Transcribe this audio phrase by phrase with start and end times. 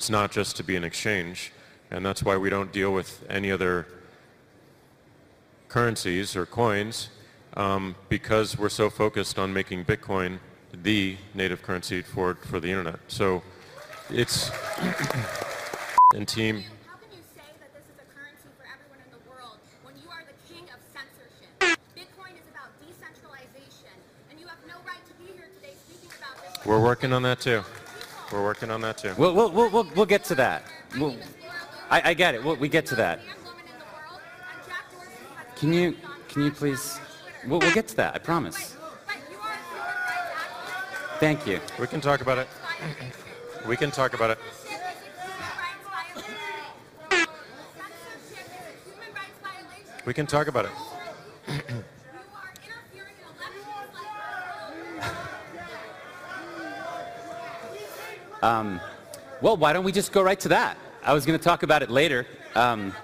[0.00, 1.52] It's not just to be an exchange,
[1.90, 3.86] and that's why we don't deal with any other
[5.68, 7.10] currencies or coins
[7.52, 10.38] um, because we're so focused on making Bitcoin
[10.72, 12.98] the native currency for, for the internet.
[13.08, 13.42] So
[14.08, 14.50] it's
[16.14, 16.64] and team.
[16.86, 19.96] How can you say that this is a currency for everyone in the world when
[19.96, 21.76] you are the king of censorship?
[21.92, 23.92] Bitcoin is about decentralization,
[24.30, 26.64] and you have no right to be here today speaking about this.
[26.64, 27.62] We're working on that too.
[28.32, 29.14] We're working on that too.
[29.18, 30.62] We'll, we'll, we'll, we'll, we'll get to that.
[30.98, 31.16] We'll,
[31.90, 32.44] I, I get it.
[32.44, 33.20] We'll, we get to that.
[35.56, 35.96] Can you,
[36.28, 37.00] can you please?
[37.46, 38.14] We'll, we'll get to that.
[38.14, 38.76] I promise.
[41.18, 41.60] Thank you.
[41.78, 42.48] We can talk about it.
[43.66, 44.38] We can talk about it.
[50.06, 50.72] We can talk about it.
[58.42, 58.80] Um,
[59.40, 60.76] well, why don't we just go right to that?
[61.02, 62.26] I was going to talk about it later.
[62.54, 62.94] Um,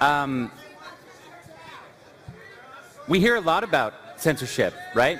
[0.00, 0.50] um,
[3.08, 5.18] we hear a lot about censorship, right?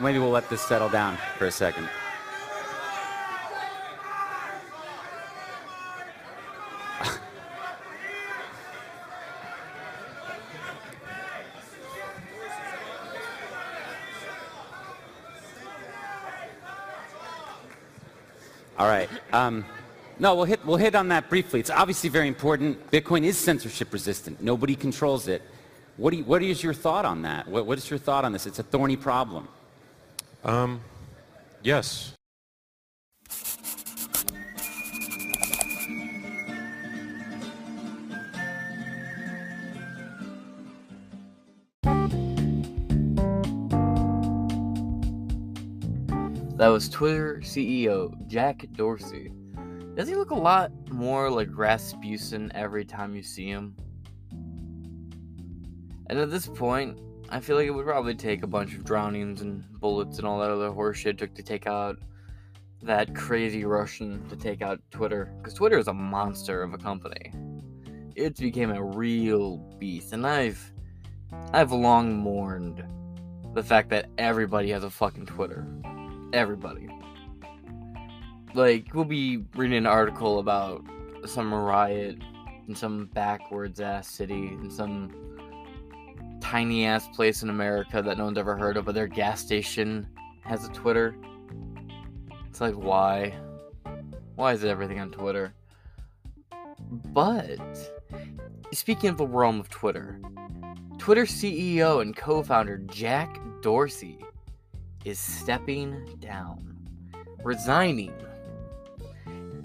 [0.00, 1.88] Maybe we'll let this settle down for a second.
[18.78, 19.08] All right.
[19.32, 19.64] Um,
[20.18, 21.60] no, we'll hit, we'll hit on that briefly.
[21.60, 22.90] It's obviously very important.
[22.90, 24.42] Bitcoin is censorship resistant.
[24.42, 25.42] Nobody controls it.
[25.96, 27.46] What, you, what is your thought on that?
[27.46, 28.46] What, what is your thought on this?
[28.46, 29.48] It's a thorny problem.
[30.44, 30.80] Um,
[31.62, 32.14] yes.
[46.58, 49.30] That was Twitter CEO Jack Dorsey.
[49.94, 53.76] Does he look a lot more like Rasputin every time you see him?
[56.08, 56.98] And at this point,
[57.28, 60.40] I feel like it would probably take a bunch of drownings and bullets and all
[60.40, 61.96] that other horseshit it took to take out
[62.82, 65.32] that crazy Russian to take out Twitter.
[65.38, 67.32] Because Twitter is a monster of a company.
[68.16, 70.12] It became a real beast.
[70.12, 70.72] And I've
[71.52, 72.82] I've long mourned
[73.54, 75.64] the fact that everybody has a fucking Twitter.
[76.32, 76.88] Everybody.
[78.54, 80.84] Like, we'll be reading an article about
[81.26, 82.18] some riot
[82.66, 85.10] in some backwards ass city in some
[86.40, 90.06] tiny ass place in America that no one's ever heard of, but their gas station
[90.44, 91.14] has a Twitter.
[92.48, 93.34] It's like, why?
[94.34, 95.54] Why is everything on Twitter?
[96.90, 97.58] But,
[98.72, 100.20] speaking of the realm of Twitter,
[100.98, 104.18] Twitter CEO and co founder Jack Dorsey
[105.08, 106.76] is stepping down,
[107.42, 108.12] resigning.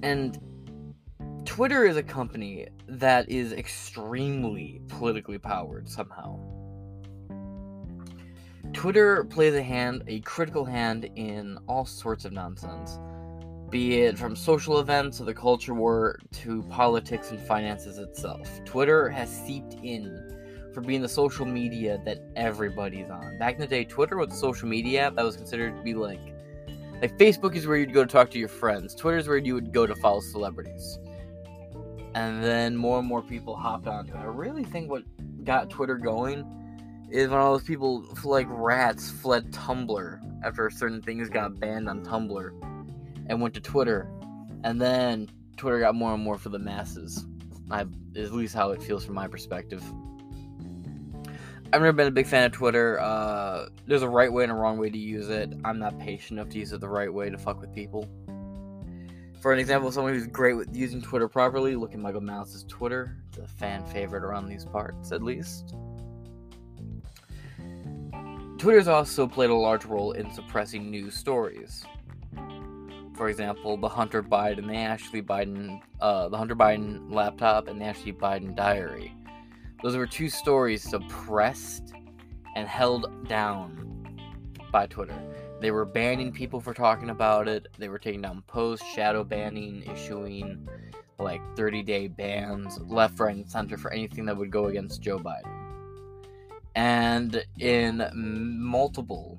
[0.02, 0.40] And
[1.46, 6.40] Twitter is a company that is extremely politically powered somehow.
[8.74, 13.00] Twitter plays a hand, a critical hand in all sorts of nonsense,
[13.70, 18.64] be it from social events to the culture war to politics and finances itself.
[18.66, 20.33] Twitter has seeped in
[20.74, 23.38] for being the social media that everybody's on.
[23.38, 25.94] Back in the day, Twitter was a social media app that was considered to be
[25.94, 26.20] like
[27.02, 28.96] like Facebook is where you'd go to talk to your friends.
[28.96, 31.00] Twitter is where you would go to follow celebrities.
[32.16, 34.20] And then more and more people hopped onto it.
[34.20, 35.04] I really think what
[35.44, 36.46] got Twitter going
[37.12, 42.06] is when all those people like rats fled Tumblr after certain things got banned on
[42.06, 42.52] Tumblr
[43.28, 44.10] and went to Twitter.
[44.64, 47.26] And then Twitter got more and more for the masses.
[47.70, 49.84] I at least how it feels from my perspective.
[51.74, 53.00] I've never been a big fan of Twitter.
[53.00, 55.52] Uh, there's a right way and a wrong way to use it.
[55.66, 58.08] I'm not patient enough to use it the right way to fuck with people.
[59.42, 63.18] For an example, someone who's great with using Twitter properly, look at Michael Mouse's Twitter.
[63.30, 65.74] It's a fan favorite around these parts, at least.
[68.60, 71.84] Twitter's also played a large role in suppressing news stories.
[73.16, 77.86] For example, the Hunter Biden, the Ashley Biden, uh, the Hunter Biden laptop, and the
[77.86, 79.16] Ashley Biden diary
[79.84, 81.94] those were two stories suppressed
[82.56, 84.08] and held down
[84.72, 85.14] by Twitter.
[85.60, 87.68] They were banning people for talking about it.
[87.78, 90.68] They were taking down posts, shadow banning, issuing
[91.20, 95.20] like 30 day bans left, right, and center for anything that would go against Joe
[95.20, 95.52] Biden.
[96.76, 99.38] And in multiple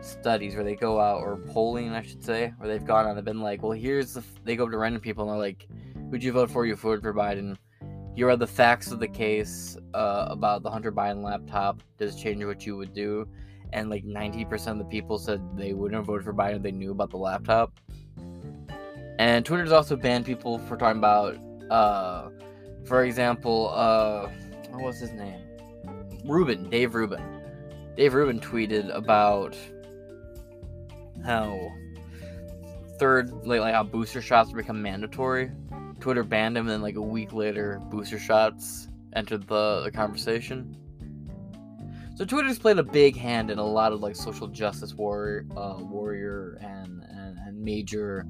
[0.00, 3.24] studies where they go out, or polling, I should say, where they've gone out and
[3.24, 4.20] been like, well, here's the.
[4.20, 4.44] F-.
[4.44, 5.68] They go up to random people and they're like,
[6.10, 6.66] who'd you vote for?
[6.66, 7.56] You voted for Biden
[8.16, 11.82] here are the facts of the case uh, about the Hunter Biden laptop.
[11.98, 13.28] Does it change what you would do?
[13.72, 16.72] and like 90% of the people said they wouldn't have voted for Biden if they
[16.72, 17.72] knew about the laptop.
[19.18, 21.36] And Twitter's also banned people for talking about,
[21.70, 22.28] uh,
[22.84, 24.28] for example, uh,
[24.70, 25.40] what was his name?
[26.24, 27.22] Rubin, Dave Rubin.
[27.96, 29.56] Dave Rubin tweeted about
[31.24, 31.72] how
[32.98, 35.50] third, like, like how booster shots become mandatory.
[36.00, 40.76] Twitter banned him, and then like a week later, booster shots entered the, the conversation.
[42.16, 45.76] So Twitter's played a big hand in a lot of like social justice warrior, uh,
[45.80, 48.26] warrior and, and, and major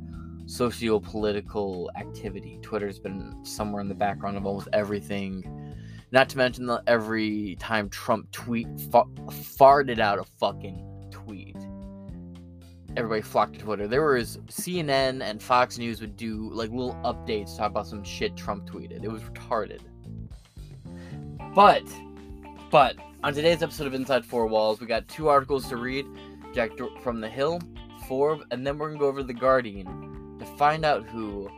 [0.47, 2.59] socio-political activity.
[2.63, 5.75] Twitter's been somewhere in the background of almost everything.
[6.13, 11.57] Not to mention that every time Trump tweet fa- farted out a fucking tweet,
[12.97, 13.87] everybody flocked to Twitter.
[13.87, 18.37] There was CNN and Fox News would do like little updates talk about some shit
[18.37, 19.05] Trump tweeted.
[19.05, 19.81] It was retarded.
[21.55, 21.85] But,
[22.71, 26.07] but on today's episode of Inside Four Walls, we got two articles to read:
[26.55, 26.71] Jack
[27.03, 27.61] from the Hill,
[28.09, 31.51] Forbes, and then we're gonna go over the Guardian to find out who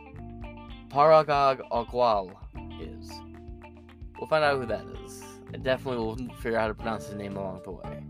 [0.89, 2.33] Paragag Agwal
[2.81, 3.11] is.
[4.19, 5.23] We'll find out who that is.
[5.53, 8.03] I definitely we'll figure out how to pronounce his name along the way.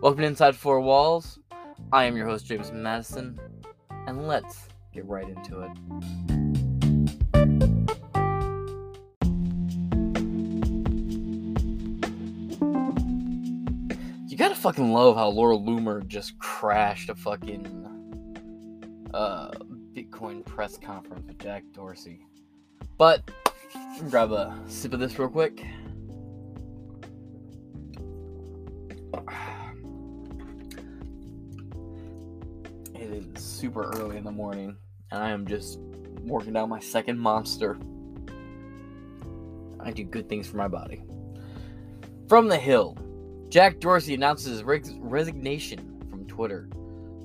[0.00, 1.38] Welcome to Inside Four Walls.
[1.92, 3.38] I am your host, James Madison,
[4.06, 5.70] and let's get right into it.
[14.28, 19.50] You gotta fucking love how Laura Loomer just crashed a fucking uh,
[19.92, 22.26] Bitcoin press conference with Jack Dorsey.
[22.96, 23.28] But
[24.08, 25.64] grab a sip of this real quick.
[33.00, 34.76] It is super early in the morning,
[35.10, 35.78] and I am just
[36.22, 37.78] working down my second monster.
[39.80, 41.02] I do good things for my body.
[42.28, 42.98] From the Hill,
[43.48, 46.68] Jack Dorsey announces his res- resignation from Twitter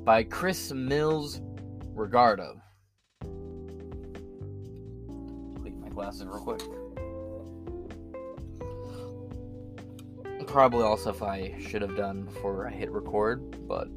[0.06, 1.42] by Chris Mills
[1.94, 2.62] Rodrigo.
[5.60, 6.62] Clean my glasses real quick.
[10.48, 13.90] Probably also if I should have done before I hit record, but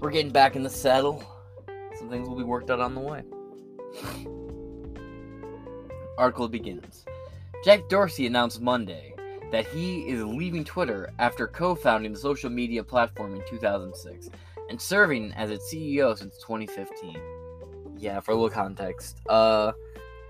[0.00, 1.24] we're getting back in the saddle.
[1.98, 3.22] Some things will be worked out on the way.
[6.18, 7.04] Article begins.
[7.64, 9.14] Jack Dorsey announced Monday
[9.50, 14.28] that he is leaving Twitter after co-founding the social media platform in 2006
[14.68, 17.20] and serving as its CEO since 2015.
[17.96, 19.72] Yeah, for a little context, uh,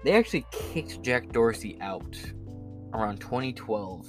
[0.04, 2.16] they actually kicked Jack Dorsey out
[2.94, 4.06] around 2012.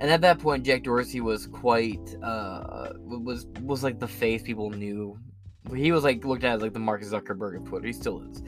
[0.00, 4.70] And at that point, Jack Dorsey was quite, uh, was was like the face people
[4.70, 5.18] knew.
[5.74, 7.86] He was like looked at as like the Mark Zuckerberg of Twitter.
[7.86, 8.42] He still is.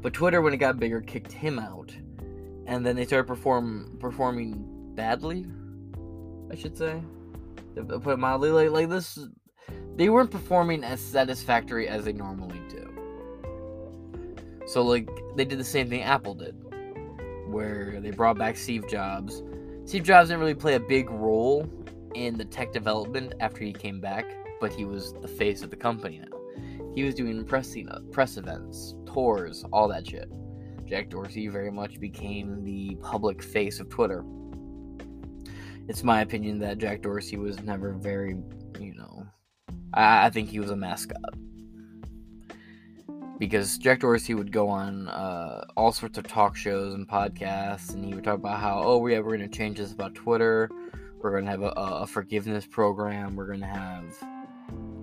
[0.00, 1.94] But Twitter, when it got bigger, kicked him out,
[2.66, 4.64] and then they started perform performing
[4.94, 5.46] badly.
[6.50, 7.00] I should say,
[7.76, 8.50] to put mildly.
[8.50, 9.18] Like, like this,
[9.96, 12.88] they weren't performing as satisfactory as they normally do.
[14.66, 16.56] So like they did the same thing Apple did,
[17.52, 19.42] where they brought back Steve Jobs.
[19.84, 21.68] Steve Jobs didn't really play a big role
[22.14, 24.26] in the tech development after he came back,
[24.60, 26.38] but he was the face of the company now.
[26.94, 30.30] He was doing pressing press events, tours, all that shit.
[30.86, 34.24] Jack Dorsey very much became the public face of Twitter.
[35.88, 38.36] It's my opinion that Jack Dorsey was never very,
[38.78, 39.26] you know,
[39.94, 41.34] I, I think he was a mascot.
[43.42, 48.04] Because Jack Dorsey would go on uh, all sorts of talk shows and podcasts, and
[48.04, 50.70] he would talk about how, oh, yeah, we're going to change this about Twitter.
[51.18, 53.34] We're going to have a, a forgiveness program.
[53.34, 54.24] We're going to have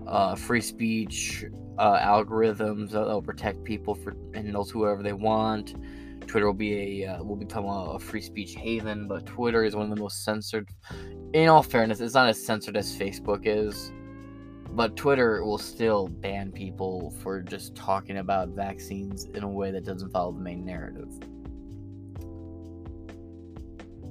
[0.08, 1.44] uh, free speech
[1.78, 5.76] uh, algorithms that will protect people for and those whoever they want.
[6.26, 9.76] Twitter will be a uh, will become a, a, free speech haven, but Twitter is
[9.76, 10.70] one of the most censored.
[11.34, 13.92] In all fairness, it's not as censored as Facebook is,
[14.72, 19.84] but Twitter will still ban people for just talking about vaccines in a way that
[19.84, 21.10] doesn't follow the main narrative.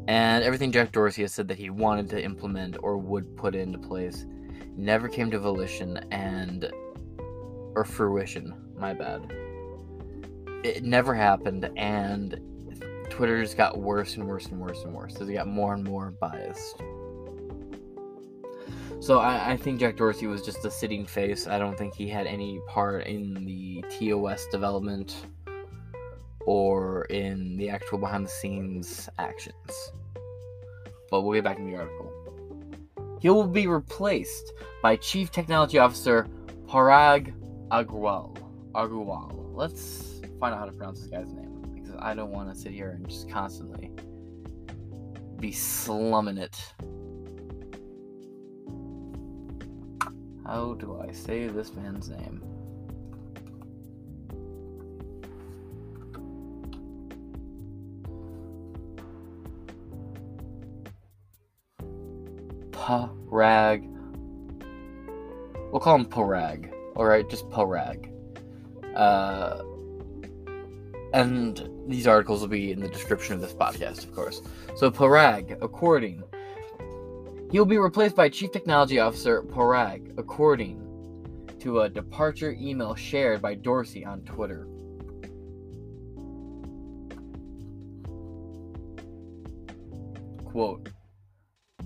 [0.09, 3.79] And everything Jack Dorsey has said that he wanted to implement or would put into
[3.79, 4.27] place
[4.77, 6.73] never came to volition and
[7.75, 9.31] or fruition my bad.
[10.65, 12.41] It never happened and
[13.11, 15.17] twitter's got worse and worse and worse and worse.
[15.21, 16.81] As it got more and more biased
[19.01, 22.09] so I, I, think jack dorsey was just a sitting face i don't think he
[22.09, 25.27] had any part in the tos development
[26.47, 29.93] or in the actual behind the scenes actions
[31.11, 32.13] but we'll get back in the article
[33.21, 34.53] he will be replaced
[34.83, 36.29] by Chief Technology Officer
[36.67, 37.35] Parag
[37.71, 38.37] Agrawal.
[38.75, 39.33] Agrawal.
[39.55, 42.73] Let's find out how to pronounce this guy's name because I don't want to sit
[42.73, 43.91] here and just constantly
[45.41, 46.75] be slumming it.
[50.49, 52.43] How do I say this man's name?
[62.71, 63.87] Parag.
[65.71, 66.73] We'll call him Parag.
[66.97, 68.11] Alright, just Parag.
[68.97, 69.63] Uh,
[71.13, 74.41] and these articles will be in the description of this podcast, of course.
[74.77, 76.23] So, Parag, according.
[77.51, 80.85] He will be replaced by Chief Technology Officer Parag, according
[81.61, 84.69] to a departure email shared by Dorsey on Twitter.
[90.45, 90.91] Quote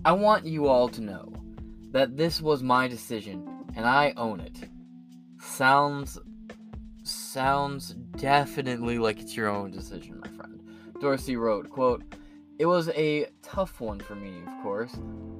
[0.04, 1.33] I want you all to know
[1.92, 4.69] that this was my decision and I own it.
[5.40, 6.19] Sounds
[7.04, 10.61] sounds definitely like it's your own decision, my friend.
[11.00, 12.02] Dorsey wrote, quote,
[12.62, 14.97] It was a tough one for me, of course.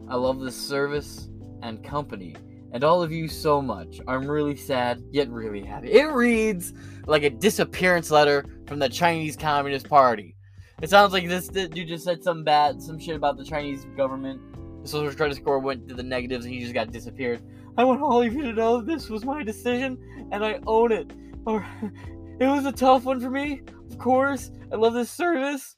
[0.09, 1.29] I love this service
[1.63, 2.35] and company
[2.73, 4.01] and all of you so much.
[4.09, 5.93] I'm really sad, yet really happy.
[5.93, 6.75] It reads
[7.07, 10.35] like a disappearance letter from the Chinese Communist Party.
[10.83, 14.41] It sounds like this dude just said some bad, some shit about the Chinese government.
[14.83, 17.41] The social credit score went to the negatives and he just got disappeared.
[17.79, 21.13] I want all of you to know this was my decision and I own it.
[21.47, 21.65] Or
[22.41, 23.63] it was a tough one for me,
[23.93, 24.51] of course.
[24.73, 25.77] I love this service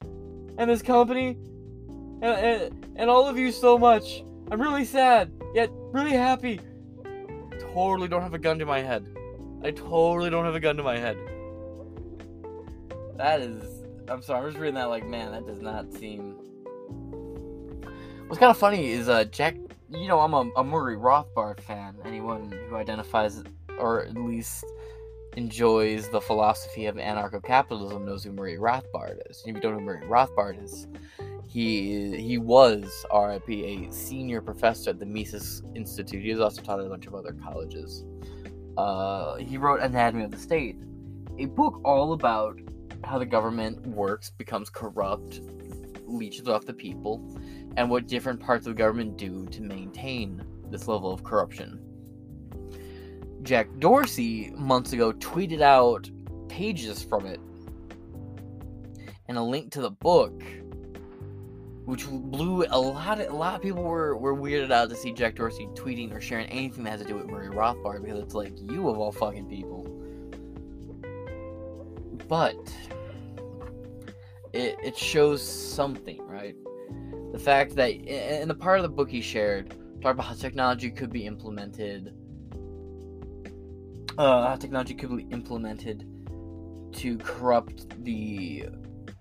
[0.57, 1.37] and this company
[2.21, 4.23] and, and, and all of you so much.
[4.51, 6.59] I'm really sad, yet really happy.
[7.73, 9.05] Totally don't have a gun to my head.
[9.63, 11.17] I totally don't have a gun to my head.
[13.17, 13.83] That is.
[14.07, 16.35] I'm sorry, I'm just reading that like, man, that does not seem.
[18.27, 19.55] What's kind of funny is uh, Jack.
[19.89, 21.95] You know, I'm a, a Murray Rothbard fan.
[22.05, 23.43] Anyone who identifies
[23.77, 24.65] or at least
[25.35, 29.43] enjoys the philosophy of anarcho-capitalism knows who Murray Rothbard is.
[29.45, 30.87] If you don't know who Murray Rothbard is,
[31.47, 36.23] he he was RIP a senior professor at the Mises Institute.
[36.23, 38.03] He was also taught at a bunch of other colleges.
[38.77, 40.77] Uh, he wrote Anatomy of the State,
[41.37, 42.59] a book all about
[43.03, 45.39] how the government works, becomes corrupt,
[46.05, 47.21] leeches off the people,
[47.77, 51.79] and what different parts of the government do to maintain this level of corruption.
[53.45, 56.09] Jack Dorsey months ago tweeted out
[56.49, 57.39] pages from it
[59.27, 60.43] and a link to the book
[61.85, 65.11] which blew a lot of a lot of people were, were weirded out to see
[65.11, 68.33] Jack Dorsey tweeting or sharing anything that has to do with Murray Rothbard because it's
[68.33, 69.83] like you of all fucking people.
[72.27, 72.57] But
[74.53, 76.55] it it shows something, right?
[77.31, 79.69] The fact that in the part of the book he shared
[80.01, 82.11] talked about how technology could be implemented
[84.17, 86.07] uh, technology could be implemented
[86.93, 88.65] to corrupt the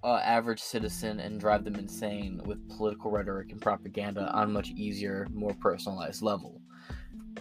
[0.04, 4.70] uh, average citizen and drive them insane with political rhetoric and propaganda on a much
[4.70, 6.60] easier, more personalized level.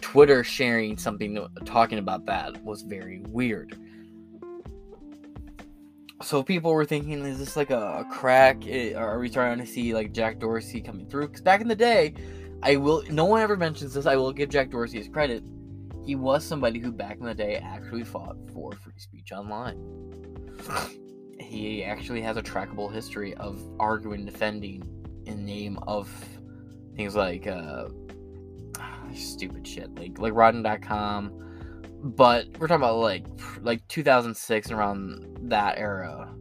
[0.00, 3.78] Twitter sharing something talking about that was very weird.
[6.22, 8.64] So people were thinking, is this like a, crack?
[8.96, 11.28] Are we starting to see like Jack Dorsey coming through?
[11.28, 12.14] Because back in the day,
[12.62, 13.02] I will.
[13.10, 14.06] No one ever mentions this.
[14.06, 15.44] I will give Jack Dorsey his credit.
[16.04, 19.78] He was somebody who back in the day actually fought for free speech online
[21.40, 24.82] he actually has a trackable history of arguing, defending
[25.26, 26.08] in name of
[26.96, 27.88] things like uh,
[29.14, 31.40] stupid shit, like like Rotten.com.
[32.02, 33.24] But we're talking about like
[33.62, 36.34] like 2006 around that era.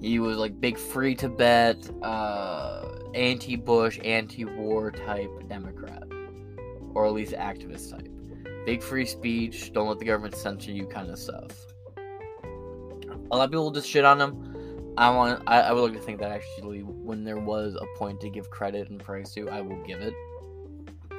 [0.00, 6.02] He was like big free Tibet, uh, anti-Bush, anti-war type Democrat,
[6.92, 8.11] or at least activist type.
[8.64, 11.66] Big free speech, don't let the government censor you kind of stuff
[13.32, 14.94] a lot of people just shit on him.
[14.98, 15.42] I want.
[15.46, 18.50] I, I would like to think that actually, when there was a point to give
[18.50, 20.14] credit and praise to, I will give it.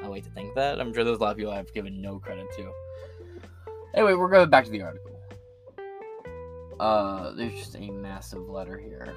[0.04, 0.80] I like to think that.
[0.80, 2.72] I'm sure there's a lot of people I've given no credit to.
[3.96, 5.20] Anyway, we're going back to the article.
[6.80, 9.16] Uh, there's just a massive letter here.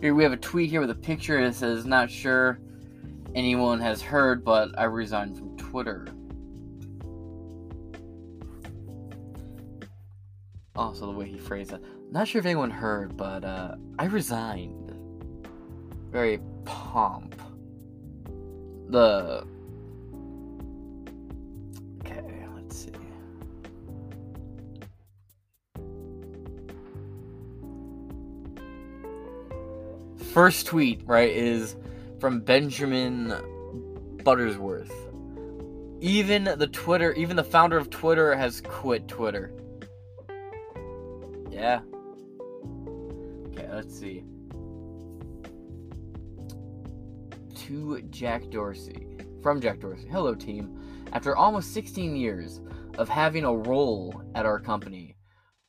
[0.00, 1.40] Here we have a tweet here with a picture.
[1.40, 2.60] It says, "Not sure
[3.34, 6.08] anyone has heard, but I resigned from Twitter."
[10.76, 11.82] Also the way he phrased it.
[12.10, 14.92] Not sure if anyone heard, but uh, I resigned.
[16.10, 17.40] Very pomp.
[18.88, 19.44] The
[22.00, 22.90] okay, let's see.
[30.32, 31.76] First tweet, right, is
[32.20, 33.32] from Benjamin
[34.18, 34.92] Buttersworth.
[36.00, 39.52] Even the Twitter, even the founder of Twitter has quit Twitter.
[41.54, 41.80] Yeah.
[43.52, 44.24] Okay, let's see.
[47.54, 49.06] to Jack Dorsey.
[49.42, 50.08] From Jack Dorsey.
[50.10, 50.80] Hello, team.
[51.12, 52.60] After almost 16 years
[52.98, 55.16] of having a role at our company,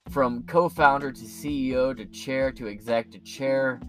[0.10, 3.80] from co founder to CEO to chair to exec to chair,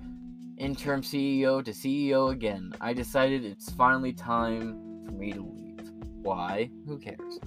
[0.59, 5.91] interim CEO to CEO again, I decided it's finally time for me to leave.
[6.23, 6.71] Why?
[6.87, 7.41] Who cares?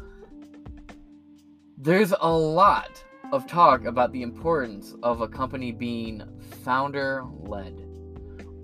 [1.77, 6.24] There's a lot of talk about the importance of a company being
[6.63, 7.86] founder led.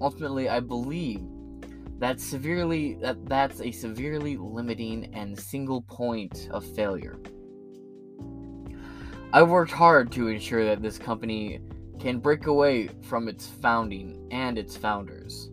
[0.01, 1.21] Ultimately, I believe
[1.99, 7.19] that severely that that's a severely limiting and single point of failure.
[9.31, 11.59] I worked hard to ensure that this company
[11.99, 15.49] can break away from its founding and its founders.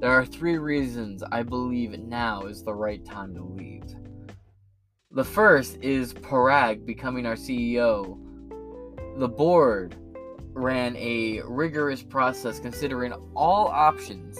[0.00, 3.84] There are three reasons I believe now is the right time to leave.
[5.10, 8.18] The first is Parag becoming our CEO.
[9.18, 9.96] The board
[10.52, 14.36] ran a rigorous process considering all options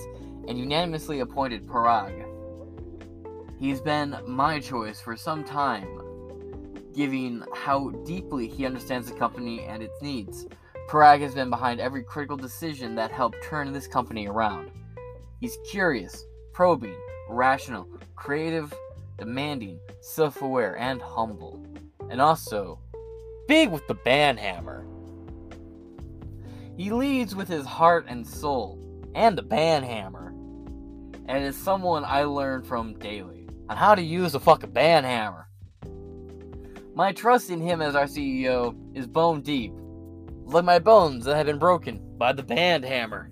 [0.47, 2.27] and unanimously appointed Parag.
[3.59, 5.89] He's been my choice for some time,
[6.95, 10.47] given how deeply he understands the company and its needs.
[10.91, 14.71] Parag has been behind every critical decision that helped turn this company around.
[15.41, 16.97] He's curious, probing,
[17.31, 18.75] rational, creative,
[19.17, 21.65] demanding, self aware, and humble.
[22.11, 22.79] And also,
[23.47, 24.87] big with the band hammer.
[26.77, 28.79] He leads with his heart and soul,
[29.15, 30.35] and the band hammer.
[31.29, 35.49] And is someone I learned from daily on how to use a fucking band hammer.
[36.95, 39.73] My trust in him as our CEO is bone deep,
[40.45, 43.31] like my bones that have been broken by the band hammer.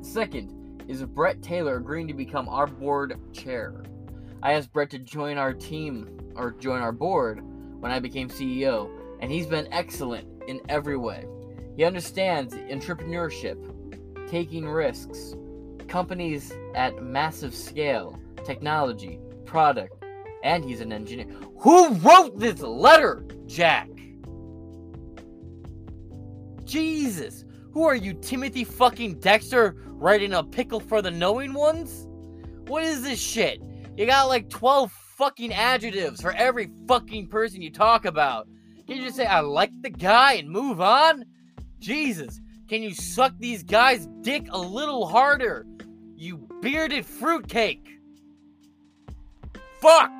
[0.00, 3.84] Second is Bret Taylor agreeing to become our board chair.
[4.42, 7.44] I asked Bret to join our team or join our board
[7.82, 11.26] when I became CEO, and he's been excellent in every way.
[11.76, 13.58] He understands entrepreneurship,
[14.30, 15.34] taking risks,
[15.88, 20.00] companies at massive scale, technology, product,
[20.44, 21.26] and he's an engineer.
[21.58, 23.88] Who wrote this letter, Jack?
[26.64, 27.44] Jesus!
[27.72, 32.06] Who are you, Timothy fucking Dexter, writing a pickle for the knowing ones?
[32.68, 33.60] What is this shit?
[33.96, 34.92] You got like 12
[35.22, 38.48] fucking adjectives for every fucking person you talk about.
[38.88, 41.24] Can you just say, I like the guy and move on?
[41.78, 45.64] Jesus, can you suck these guys' dick a little harder?
[46.16, 48.00] You bearded fruitcake!
[49.80, 50.10] Fuck!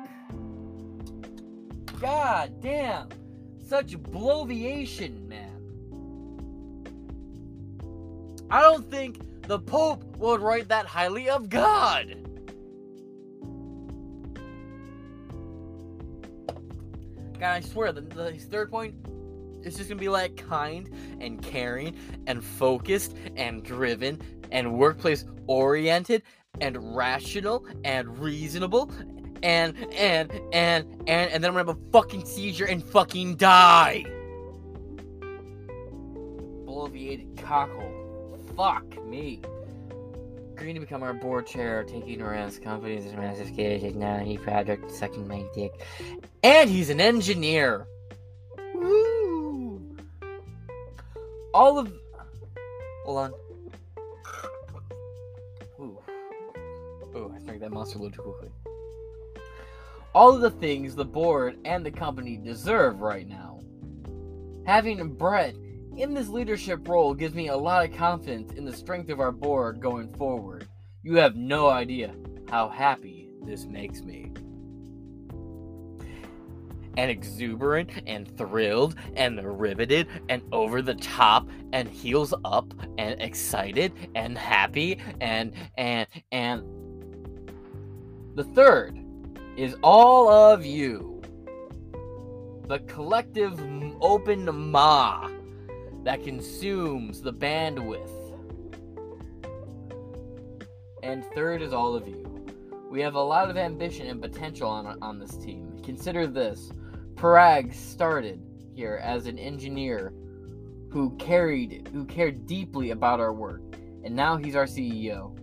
[1.99, 3.09] God damn!
[3.59, 5.49] Such bloviation, man.
[8.49, 12.15] I don't think the Pope would write that highly of God.
[17.39, 18.95] God, I swear, the, the his third point
[19.63, 21.95] is just gonna be like kind and caring
[22.27, 26.23] and focused and driven and workplace oriented
[26.61, 28.91] and rational and reasonable
[29.41, 34.05] and and and and and then I'm gonna have a fucking seizure and fucking die.
[36.65, 37.91] Bloviated cockhole.
[38.55, 39.41] Fuck me.
[40.55, 45.27] Green to become our board chair, taking around companies as massive scale technology project, sucking
[45.27, 45.73] my dick.
[46.43, 47.87] And he's an engineer.
[48.73, 49.97] Woo!
[51.53, 51.91] All of.
[53.05, 53.33] Hold on.
[55.79, 55.99] Ooh.
[57.15, 58.49] Oh, I drank that monster a little too quickly.
[60.13, 63.59] All of the things the board and the company deserve right now.
[64.65, 65.55] Having Bret
[65.97, 69.31] in this leadership role gives me a lot of confidence in the strength of our
[69.31, 70.67] board going forward.
[71.03, 72.15] You have no idea
[72.49, 74.31] how happy this makes me.
[76.95, 83.91] And exuberant and thrilled and riveted and over the top and heels up and excited
[84.15, 86.63] and happy and and and
[88.35, 88.99] the third
[89.57, 91.21] is all of you.
[92.67, 93.59] The collective
[94.01, 95.32] open ma
[96.03, 98.09] that consumes the bandwidth.
[101.01, 102.29] And third is all of you.
[102.89, 105.79] We have a lot of ambition and potential on, on this team.
[105.83, 106.71] Consider this
[107.15, 108.41] Parag started
[108.73, 110.13] here as an engineer
[110.91, 113.61] who carried who cared deeply about our work,
[114.03, 115.37] and now he's our CEO.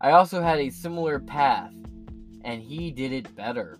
[0.00, 1.72] I also had a similar path,
[2.44, 3.78] and he did it better.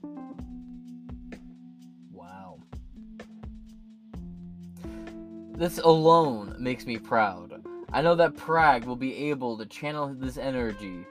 [5.54, 7.62] This alone makes me proud.
[7.92, 11.06] I know that Parag will be able to channel this energy.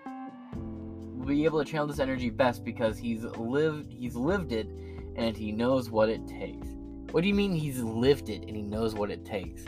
[0.56, 4.68] Will be able to channel this energy best because he's lived he's lived it
[5.16, 6.68] and he knows what it takes.
[7.12, 9.64] What do you mean he's lived it and he knows what it takes?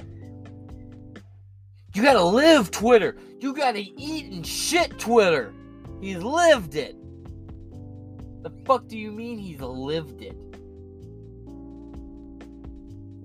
[1.93, 3.15] You gotta live Twitter.
[3.39, 5.53] You gotta eat and shit Twitter.
[6.01, 6.95] He's lived it.
[8.41, 10.35] The fuck do you mean he's lived it?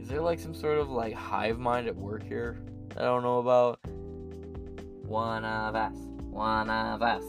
[0.09, 2.62] Is there like some sort of like hive mind at work here
[2.94, 3.79] that I don't know about?
[5.05, 5.92] One of us.
[6.31, 7.23] One of us.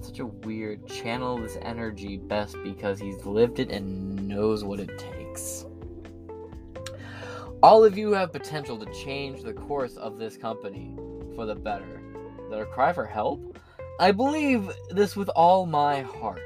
[0.00, 4.98] Such a weird channel this energy best because he's lived it and knows what it
[4.98, 5.64] takes.
[7.62, 10.92] All of you have potential to change the course of this company
[11.36, 12.02] for the better.
[12.50, 13.60] Their cry for help?
[14.00, 16.42] I believe this with all my heart.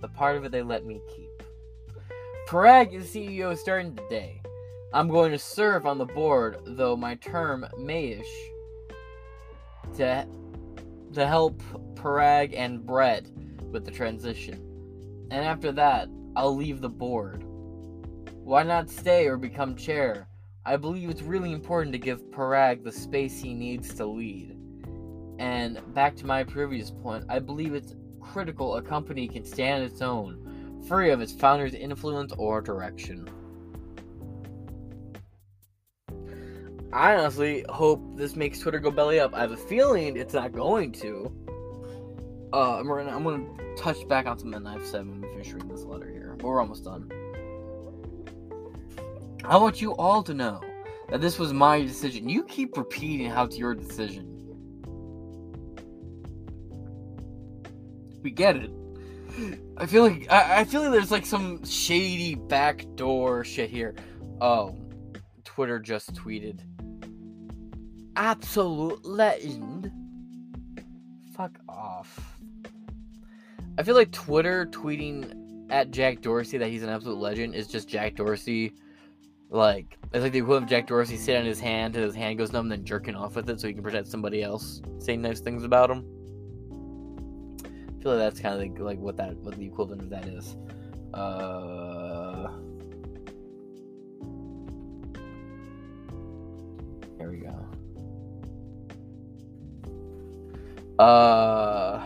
[0.00, 1.21] The part of it they let me keep.
[2.52, 4.42] Parag is CEO starting today.
[4.92, 8.28] I'm going to serve on the board, though my term mayish,
[9.96, 10.28] to
[11.14, 11.62] to help
[11.94, 13.26] Parag and Bret
[13.70, 14.60] with the transition.
[15.30, 17.42] And after that, I'll leave the board.
[18.44, 20.28] Why not stay or become chair?
[20.66, 24.58] I believe it's really important to give Parag the space he needs to lead.
[25.38, 29.88] And back to my previous point, I believe it's critical a company can stand on
[29.90, 30.41] its own,
[30.86, 33.28] free of its founder's influence or direction.
[36.92, 39.34] I honestly hope this makes Twitter go belly up.
[39.34, 41.32] I have a feeling it's not going to.
[42.52, 45.70] Uh, I'm gonna, I'm gonna touch back on something I've said when we finish reading
[45.70, 46.34] this letter here.
[46.36, 47.10] But we're almost done.
[49.44, 50.60] I want you all to know
[51.08, 52.28] that this was my decision.
[52.28, 54.28] You keep repeating how it's your decision.
[58.22, 58.70] We get it.
[59.76, 63.94] I feel like I, I feel like there's like some shady backdoor shit here.
[64.40, 64.76] Oh,
[65.44, 66.60] Twitter just tweeted.
[68.16, 69.90] Absolute legend.
[71.34, 72.36] Fuck off.
[73.78, 77.88] I feel like Twitter tweeting at Jack Dorsey that he's an absolute legend is just
[77.88, 78.74] Jack Dorsey
[79.48, 82.38] like it's like the equivalent of Jack Dorsey sitting on his hand till his hand
[82.38, 85.40] goes numb, then jerking off with it so he can pretend somebody else saying nice
[85.40, 86.04] things about him.
[88.02, 90.26] I feel like that's kind of like, like what that what the equivalent of that
[90.26, 90.56] is.
[91.14, 92.48] Uh,
[97.16, 97.54] here we go.
[100.98, 102.04] Uh,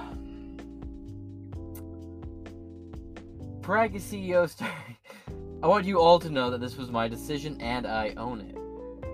[3.62, 4.76] Parag CEO starting.
[5.62, 8.58] I want you all to know that this was my decision and I own it.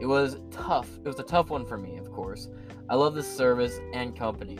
[0.00, 0.88] It was tough.
[0.96, 2.48] It was a tough one for me, of course.
[2.88, 4.58] I love this service and company.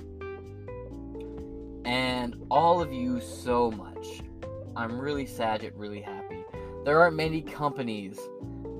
[2.22, 4.22] And all of you so much.
[4.76, 6.44] I'm really sad yet really happy.
[6.84, 8.16] There aren't many companies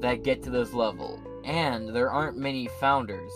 [0.00, 3.32] that get to this level, and there aren't many founders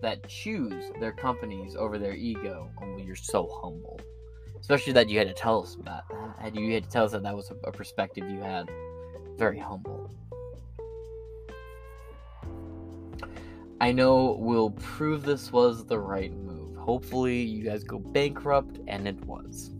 [0.00, 2.70] that choose their companies over their ego.
[2.82, 4.00] Oh, you're so humble.
[4.58, 6.54] Especially that you had to tell us about that.
[6.54, 8.70] You had to tell us that that was a perspective you had
[9.36, 10.10] very humble.
[13.82, 16.55] I know we'll prove this was the right move.
[16.86, 19.72] Hopefully, you guys go bankrupt, and it was.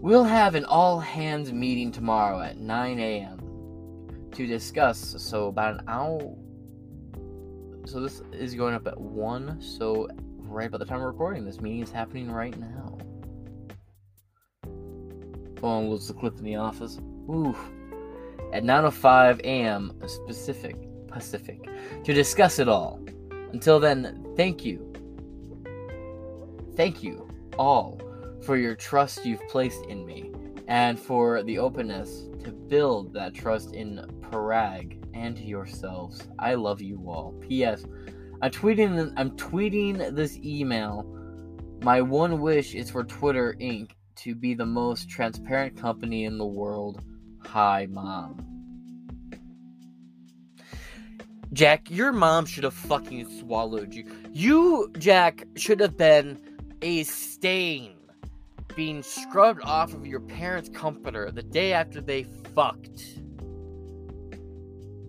[0.00, 3.38] We'll have an all hands meeting tomorrow at 9 a.m.
[4.32, 5.14] to discuss.
[5.16, 6.36] So, about an hour.
[7.84, 9.62] So, this is going up at 1.
[9.62, 12.98] So, right by the time we're recording, this meeting is happening right now.
[15.60, 16.98] Phone was the clip in the office.
[17.30, 17.54] Ooh.
[18.52, 19.92] At 9:05 a.m.
[20.08, 21.68] specific Pacific
[22.04, 23.00] to discuss it all.
[23.52, 24.92] Until then, thank you.
[26.76, 28.00] Thank you all
[28.42, 30.32] for your trust you've placed in me
[30.68, 36.28] and for the openness to build that trust in Parag and yourselves.
[36.38, 37.34] I love you all.
[37.40, 37.84] P.S.
[38.40, 41.06] I'm tweeting I'm tweeting this email.
[41.82, 46.46] My one wish is for Twitter Inc to be the most transparent company in the
[46.46, 47.04] world.
[47.44, 48.51] Hi, mom.
[51.52, 54.04] Jack, your mom should have fucking swallowed you.
[54.32, 56.40] You, Jack, should have been
[56.80, 57.94] a stain
[58.74, 62.22] being scrubbed off of your parents' comforter the day after they
[62.54, 63.18] fucked.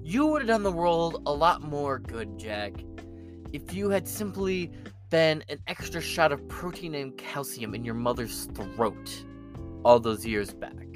[0.01, 2.73] You would have done the world a lot more good, Jack,
[3.53, 4.69] if you had simply
[5.09, 9.23] been an extra shot of protein and calcium in your mother's throat
[9.85, 10.92] all those years back.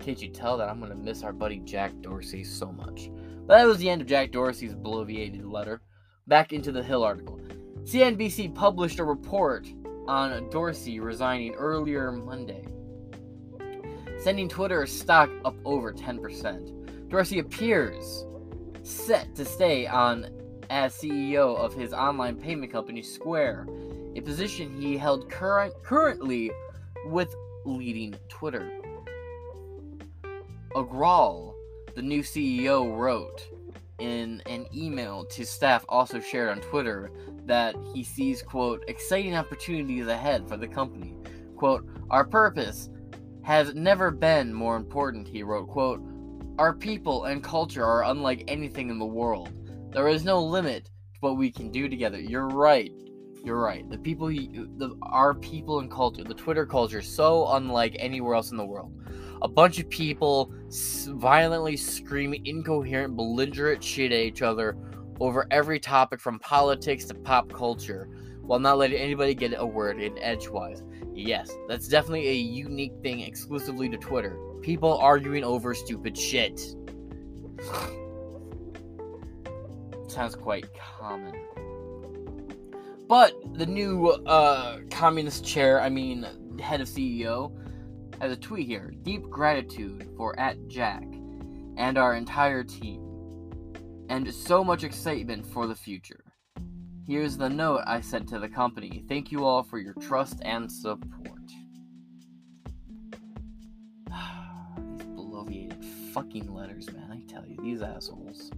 [0.00, 3.10] Can't you tell that I'm gonna miss our buddy Jack Dorsey so much?
[3.46, 5.82] But that was the end of Jack Dorsey's bloviated letter.
[6.26, 7.38] Back into the Hill article.
[7.84, 9.68] CNBC published a report
[10.06, 12.64] on Dorsey resigning earlier Monday,
[14.18, 17.08] sending Twitter stock up over 10%.
[17.08, 18.24] Dorsey appears
[18.82, 20.26] set to stay on
[20.70, 23.66] as CEO of his online payment company Square,
[24.14, 26.50] a position he held current, currently
[27.06, 27.34] with
[27.64, 28.79] leading Twitter.
[30.74, 31.54] Agrawal,
[31.94, 33.48] the new CEO, wrote
[33.98, 37.10] in an email to staff, also shared on Twitter,
[37.44, 41.16] that he sees, quote, exciting opportunities ahead for the company.
[41.56, 42.88] Quote, our purpose
[43.42, 46.00] has never been more important, he wrote, quote,
[46.58, 49.50] our people and culture are unlike anything in the world.
[49.92, 52.20] There is no limit to what we can do together.
[52.20, 52.92] You're right.
[53.42, 53.88] You're right.
[53.90, 58.58] The people, the our people and culture, the Twitter culture, so unlike anywhere else in
[58.58, 58.92] the world.
[59.42, 60.52] A bunch of people
[61.08, 64.76] violently screaming incoherent, belligerent shit at each other
[65.18, 68.08] over every topic from politics to pop culture,
[68.42, 70.82] while not letting anybody get a word in edgewise.
[71.14, 74.38] Yes, that's definitely a unique thing exclusively to Twitter.
[74.62, 76.58] People arguing over stupid shit.
[80.08, 80.66] Sounds quite
[80.98, 81.34] common.
[83.08, 86.26] But the new uh, communist chair, I mean,
[86.60, 87.52] head of CEO,
[88.20, 88.92] has a tweet here.
[89.02, 91.04] Deep gratitude for at Jack
[91.76, 93.02] and our entire team,
[94.08, 96.24] and so much excitement for the future.
[97.06, 99.04] Here's the note I sent to the company.
[99.08, 101.40] Thank you all for your trust and support.
[104.06, 107.10] these bloviated fucking letters, man.
[107.10, 108.50] I tell you, these assholes.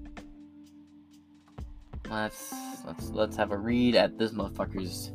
[2.11, 2.53] Let's
[2.85, 5.13] let's let's have a read at this motherfucker's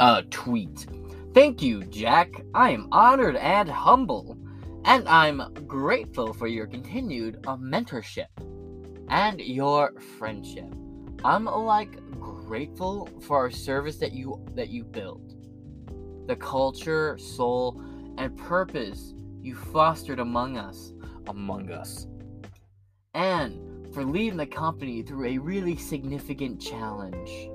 [0.00, 0.86] uh tweet.
[1.36, 2.30] Thank you, Jack.
[2.54, 4.38] I am honored and humble,
[4.86, 8.28] and I'm grateful for your continued uh, mentorship
[9.10, 10.72] and your friendship.
[11.22, 15.34] I'm like grateful for our service that you that you built.
[16.26, 17.82] The culture, soul,
[18.16, 20.94] and purpose you fostered among us,
[21.26, 22.06] among us.
[23.12, 27.50] And for leading the company through a really significant challenge.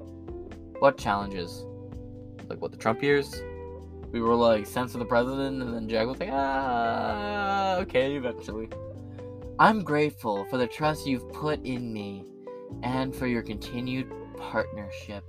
[0.78, 1.66] What challenges?
[2.48, 3.42] Like what the Trump years?
[4.12, 8.70] We were like censor the president, and then Jack was like, ah, okay, eventually.
[9.60, 12.26] I'm grateful for the trust you've put in me
[12.84, 15.24] and for your continued partnership.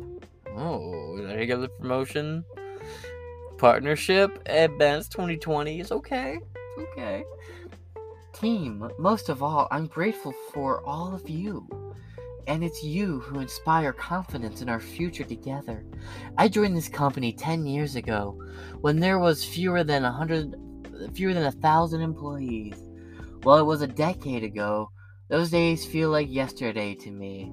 [0.57, 2.45] Oh, there you go, the promotion.
[3.59, 6.41] Partnership Advanced 2020 is okay.
[6.79, 7.25] Okay.
[8.33, 11.69] Team, most of all, I'm grateful for all of you.
[12.47, 15.85] And it's you who inspire confidence in our future together.
[16.37, 18.43] I joined this company 10 years ago
[18.81, 20.55] when there was fewer than a hundred
[21.15, 22.75] fewer than a thousand employees.
[23.45, 24.91] Well, it was a decade ago.
[25.29, 27.53] Those days feel like yesterday to me.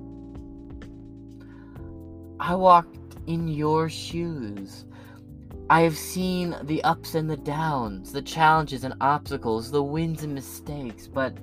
[2.39, 2.97] I walked
[3.28, 4.86] in your shoes.
[5.69, 10.34] I have seen the ups and the downs, the challenges and obstacles, the wins and
[10.34, 11.38] mistakes, but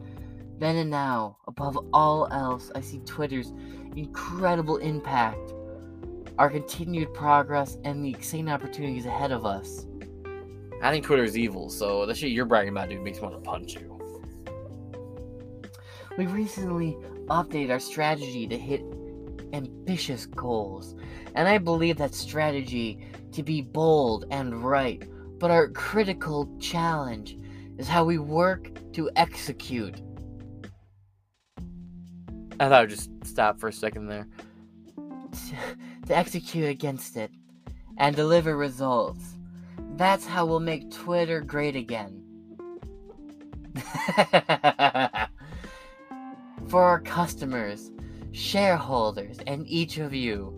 [0.59, 3.53] then and now, above all else, I see Twitter's
[3.95, 5.53] incredible impact,
[6.39, 9.87] our continued progress, and the exciting opportunities ahead of us.
[10.83, 13.43] I think Twitter is evil, so the shit you're bragging about, dude, makes me want
[13.43, 13.93] to punch you.
[16.19, 18.83] We recently updated our strategy to hit
[19.53, 20.95] ambitious goals,
[21.35, 25.03] and I believe that strategy to be bold and right,
[25.39, 27.39] but our critical challenge
[27.79, 30.01] is how we work to execute.
[32.59, 34.27] I thought I'd just stop for a second there.
[36.07, 37.31] to execute against it
[37.99, 39.37] and deliver results.
[39.97, 42.23] That's how we'll make Twitter great again.
[46.69, 47.91] For our customers,
[48.33, 50.53] shareholders, and each of you,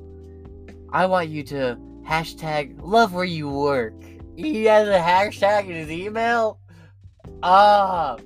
[0.92, 3.94] I want you to hashtag love where you work.
[4.36, 6.60] He has a hashtag in his email?
[7.42, 8.16] Ah!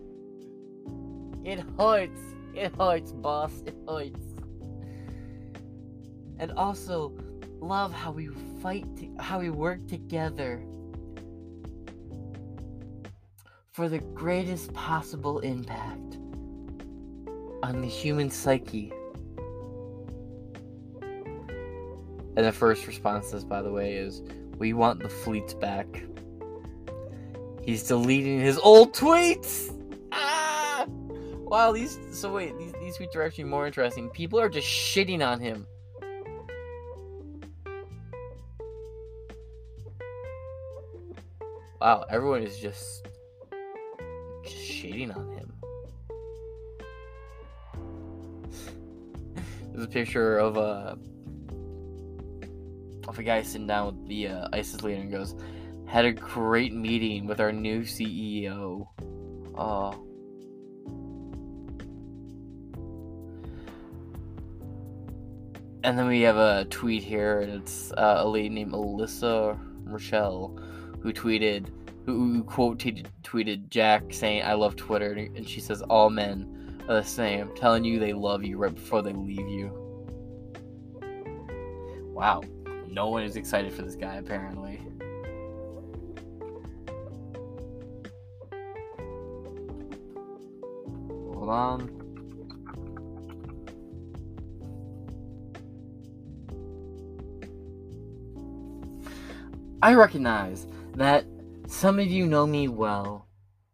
[1.44, 2.20] It hurts.
[2.56, 3.62] It hurts, boss.
[3.66, 4.20] It hurts.
[6.38, 7.14] And also,
[7.60, 8.28] love how we
[8.60, 10.62] fight, to, how we work together
[13.72, 16.18] for the greatest possible impact
[17.62, 18.92] on the human psyche.
[22.34, 24.22] And the first response to this, by the way, is
[24.58, 26.04] we want the fleets back.
[27.62, 29.74] He's deleting his old tweets.
[30.10, 30.61] Ah!
[31.52, 31.98] Wow, these.
[32.12, 34.08] So wait, these these tweets are actually more interesting.
[34.08, 35.66] People are just shitting on him.
[41.78, 43.06] Wow, everyone is just,
[44.42, 45.52] just shitting on him.
[49.72, 50.96] There's a picture of a
[53.06, 55.34] of a guy sitting down with the uh, ISIS leader and goes,
[55.86, 58.86] "Had a great meeting with our new CEO."
[59.54, 60.06] Oh.
[65.84, 70.56] And then we have a tweet here, and it's uh, a lady named Alyssa Rochelle
[71.00, 71.70] who tweeted,
[72.06, 76.94] who, quote t- tweeted Jack saying, I love Twitter, and she says, All men are
[76.94, 79.78] the same, telling you they love you right before they leave you.
[82.12, 82.42] Wow.
[82.88, 84.80] No one is excited for this guy, apparently.
[91.34, 92.01] Hold on.
[99.82, 101.24] I recognize that
[101.66, 103.26] some of you know me well,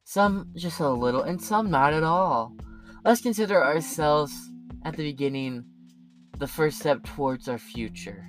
[0.04, 2.56] some just a little, and some not at all.
[3.04, 4.32] Let's consider ourselves
[4.86, 5.66] at the beginning,
[6.38, 8.24] the first step towards our future.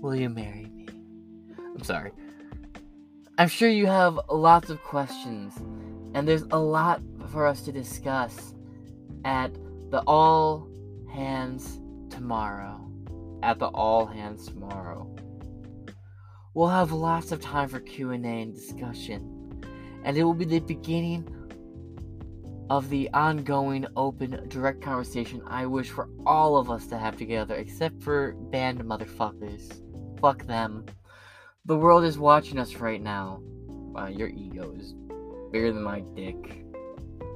[0.00, 0.86] Will you marry me?
[1.58, 2.12] I'm sorry.
[3.36, 5.58] I'm sure you have lots of questions,
[6.14, 8.54] and there's a lot for us to discuss
[9.26, 9.52] at
[9.90, 10.70] the all
[11.12, 12.80] hands tomorrow.
[13.42, 15.14] At the all hands tomorrow.
[16.52, 19.62] We'll have lots of time for Q&A and discussion,
[20.02, 21.28] and it will be the beginning
[22.68, 27.54] of the ongoing open direct conversation I wish for all of us to have together
[27.54, 29.80] except for banned motherfuckers.
[30.20, 30.86] Fuck them.
[31.66, 33.38] The world is watching us right now.
[33.68, 34.94] Wow, your ego is
[35.52, 36.64] bigger than my dick.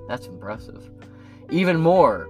[0.09, 0.91] That's impressive.
[1.51, 2.29] Even more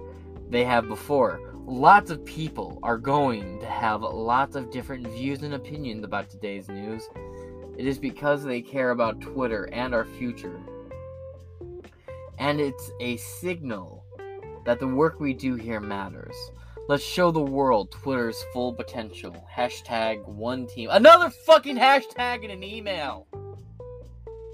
[0.51, 5.55] they have before lots of people are going to have lots of different views and
[5.55, 7.09] opinions about today's news.
[7.79, 10.61] It is because they care about Twitter and our future.
[12.39, 14.05] And it's a signal
[14.65, 16.35] that the work we do here matters.
[16.87, 19.35] Let's show the world Twitter's full potential.
[19.51, 20.91] Hashtag one team.
[20.93, 23.27] Another fucking hashtag in an email!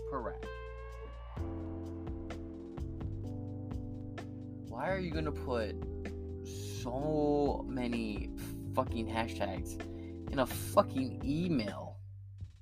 [0.08, 0.46] Correct.
[4.68, 5.74] Why are you gonna put
[6.82, 8.30] so many
[8.74, 9.80] fucking hashtags
[10.32, 11.96] in a fucking email.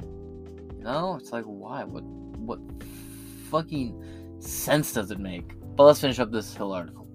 [0.02, 1.84] You know, it's like why?
[1.84, 2.60] What what
[3.50, 5.54] fucking sense does it make?
[5.76, 7.06] But let's finish up this Hill article.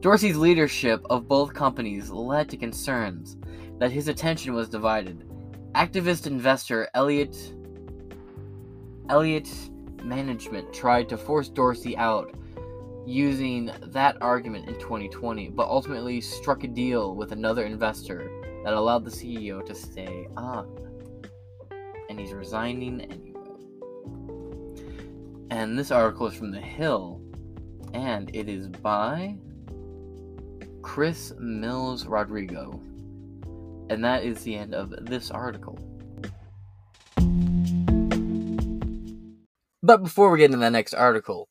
[0.00, 3.36] Dorsey's leadership of both companies led to concerns
[3.78, 5.28] that his attention was divided.
[5.74, 7.36] Activist investor Elliott
[9.08, 9.48] Elliott
[10.02, 12.34] Management tried to force Dorsey out
[13.06, 18.28] using that argument in 2020, but ultimately struck a deal with another investor
[18.64, 20.68] that allowed the CEO to stay on.
[22.10, 23.32] And he's resigning anyway.
[25.50, 27.20] And this article is from The Hill,
[27.94, 29.36] and it is by
[30.82, 32.82] Chris Mills Rodrigo.
[33.88, 35.78] And that is the end of this article.
[39.82, 41.48] But before we get into the next article,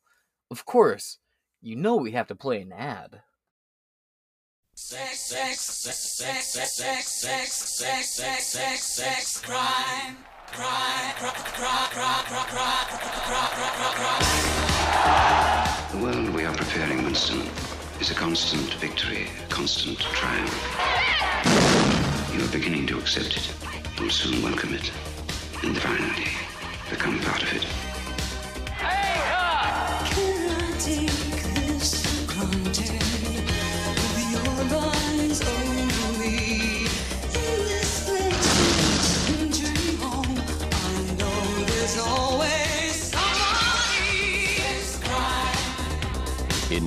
[0.50, 1.18] of course,
[1.66, 3.22] you know we have to play an ad.
[4.76, 11.88] Sex, sex, sex, sex, sex, sex, sex, sex, sex, sex, sex, crime, crime, crime, crime,
[11.90, 12.86] crime, crime,
[13.26, 14.22] crime, crime, crime.
[15.90, 17.42] The world we are preparing, Winston,
[18.00, 20.54] is a constant victory, a constant triumph.
[22.32, 23.52] You are beginning to accept it,
[23.98, 24.92] You'll soon welcome it,
[25.64, 26.30] and finally
[26.90, 27.95] become part of it.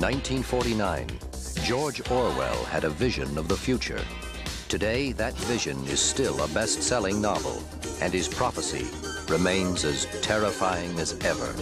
[0.00, 1.06] In 1949,
[1.62, 4.00] George Orwell had a vision of the future.
[4.70, 7.62] Today, that vision is still a best-selling novel,
[8.00, 8.86] and his prophecy
[9.28, 11.52] remains as terrifying as ever.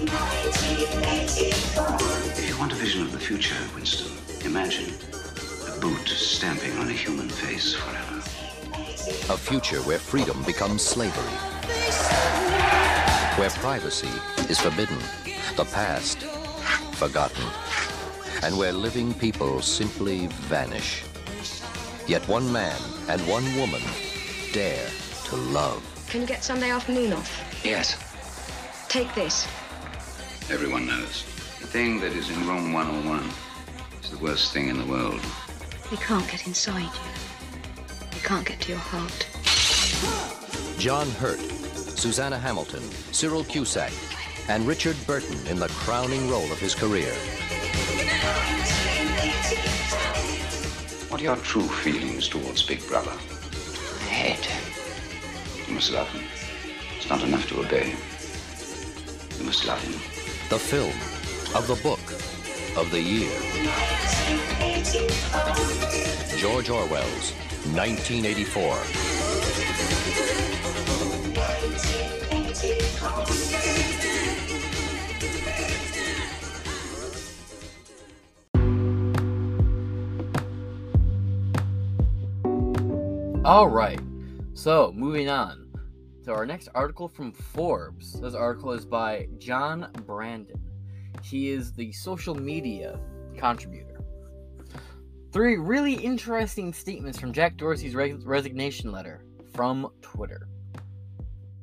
[2.37, 4.95] If you want a vision of the future, Winston, imagine
[5.67, 8.19] a boot stamping on a human face forever.
[9.35, 11.35] A future where freedom becomes slavery,
[13.35, 14.15] where privacy
[14.49, 14.99] is forbidden,
[15.57, 16.19] the past
[16.99, 17.45] forgotten,
[18.43, 21.03] and where living people simply vanish.
[22.07, 23.83] Yet one man and one woman
[24.53, 24.89] dare
[25.27, 25.83] to love.
[26.09, 27.61] Can you get Sunday afternoon off?
[27.65, 27.97] Yes,
[28.89, 29.47] Take this.
[30.51, 31.25] everyone knows.
[31.61, 33.29] The thing that is in room 101
[34.03, 35.21] is the worst thing in the world.
[35.91, 37.11] We can't get inside you.
[38.15, 39.27] We can't get to your heart.
[40.79, 42.83] John Hurt, Suzanna Hamilton,
[43.13, 43.93] Cyril Cusack,
[44.49, 47.13] and Richard Burton in the crowning role of his career.
[51.09, 53.11] What are your true feelings towards Big Brother?
[53.11, 54.49] I Hate.
[55.67, 56.23] You must love him.
[56.97, 57.99] It's not enough to obey him.
[59.39, 59.95] You must love him.
[60.49, 60.95] The film
[61.57, 62.01] of the book
[62.77, 63.31] of the year.
[66.39, 67.33] George Orwell's
[67.75, 69.09] 1984.
[83.49, 83.99] All right.
[84.53, 85.71] So, moving on
[86.27, 88.21] to our next article from Forbes.
[88.21, 90.61] This article is by John Brandon.
[91.23, 93.01] He is the social media
[93.39, 94.03] contributor.
[95.33, 99.25] Three really interesting statements from Jack Dorsey's re- resignation letter
[99.55, 100.47] from Twitter.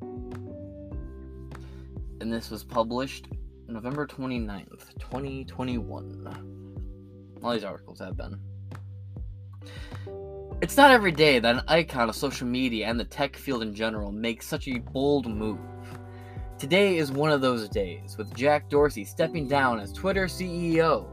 [0.01, 3.27] And this was published
[3.67, 7.37] November 29th, 2021.
[7.43, 8.39] All these articles have been.
[10.61, 13.75] It's not every day that an icon of social media and the tech field in
[13.75, 15.59] general makes such a bold move.
[16.57, 21.07] Today is one of those days, with Jack Dorsey stepping down as Twitter CEO.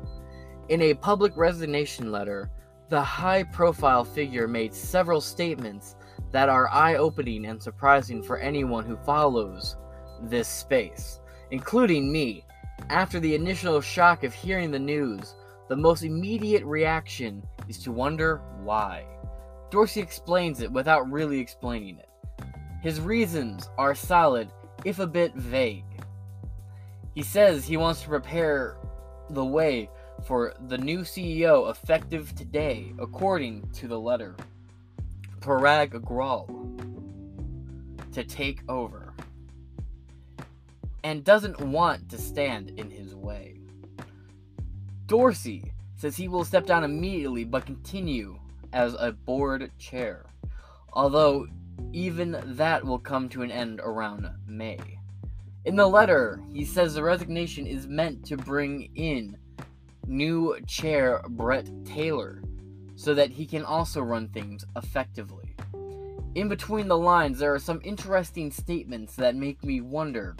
[0.68, 2.52] In a public resignation letter,
[2.88, 5.96] the high profile figure made several statements
[6.30, 9.76] that are eye opening and surprising for anyone who follows
[10.22, 11.18] this space,
[11.50, 12.44] including me.
[12.90, 15.34] After the initial shock of hearing the news,
[15.68, 19.04] the most immediate reaction is to wonder why.
[19.72, 22.10] Dorsey explains it without really explaining it.
[22.82, 24.50] His reasons are solid,
[24.84, 25.86] if a bit vague.
[27.14, 28.76] He says he wants to prepare
[29.30, 29.88] the way
[30.26, 34.36] for the new CEO effective today, according to the letter.
[35.40, 36.50] Parag Agrawal
[38.12, 39.14] to take over
[41.02, 43.56] and doesn't want to stand in his way.
[45.06, 48.38] Dorsey says he will step down immediately but continue
[48.72, 50.26] as a board chair,
[50.92, 51.46] although
[51.92, 54.78] even that will come to an end around May.
[55.64, 59.36] In the letter, he says the resignation is meant to bring in
[60.06, 62.42] new chair Bret Taylor
[62.96, 65.54] so that he can also run things effectively.
[66.34, 70.34] In between the lines, there are some interesting statements that make me wonder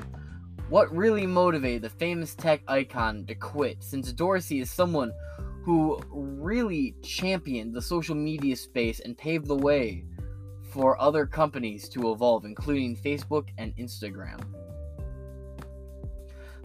[0.68, 5.12] what really motivated the famous tech icon to quit, since Dorsey is someone
[5.62, 10.04] who really championed the social media space and paved the way
[10.72, 14.40] for other companies to evolve, including Facebook and Instagram.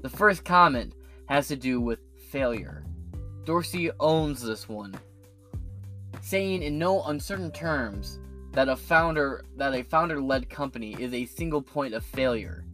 [0.01, 0.93] The first comment
[1.25, 2.85] has to do with failure.
[3.45, 4.95] Dorsey owns this one,
[6.21, 8.19] saying in no uncertain terms
[8.53, 12.65] that a founder that a founder-led company is a single point of failure.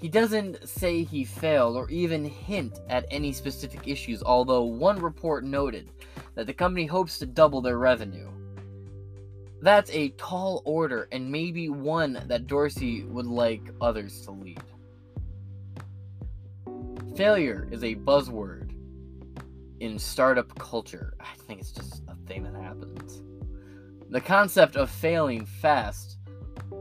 [0.00, 5.44] He doesn't say he failed or even hint at any specific issues, although one report
[5.44, 5.90] noted
[6.34, 8.30] that the company hopes to double their revenue.
[9.60, 14.62] That's a tall order and maybe one that Dorsey would like others to lead.
[17.14, 18.70] Failure is a buzzword
[19.80, 21.12] in startup culture.
[21.20, 23.22] I think it's just a thing that happens.
[24.08, 26.09] The concept of failing fast,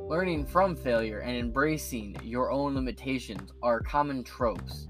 [0.10, 4.88] learning from failure, and embracing your own limitations are common tropes.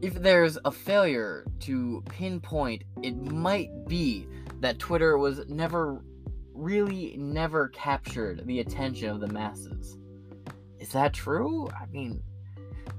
[0.00, 4.26] If there's a failure to pinpoint, it might be
[4.60, 6.02] that Twitter was never
[6.54, 9.98] really never captured the attention of the masses.
[10.78, 11.68] Is that true?
[11.68, 12.22] I mean,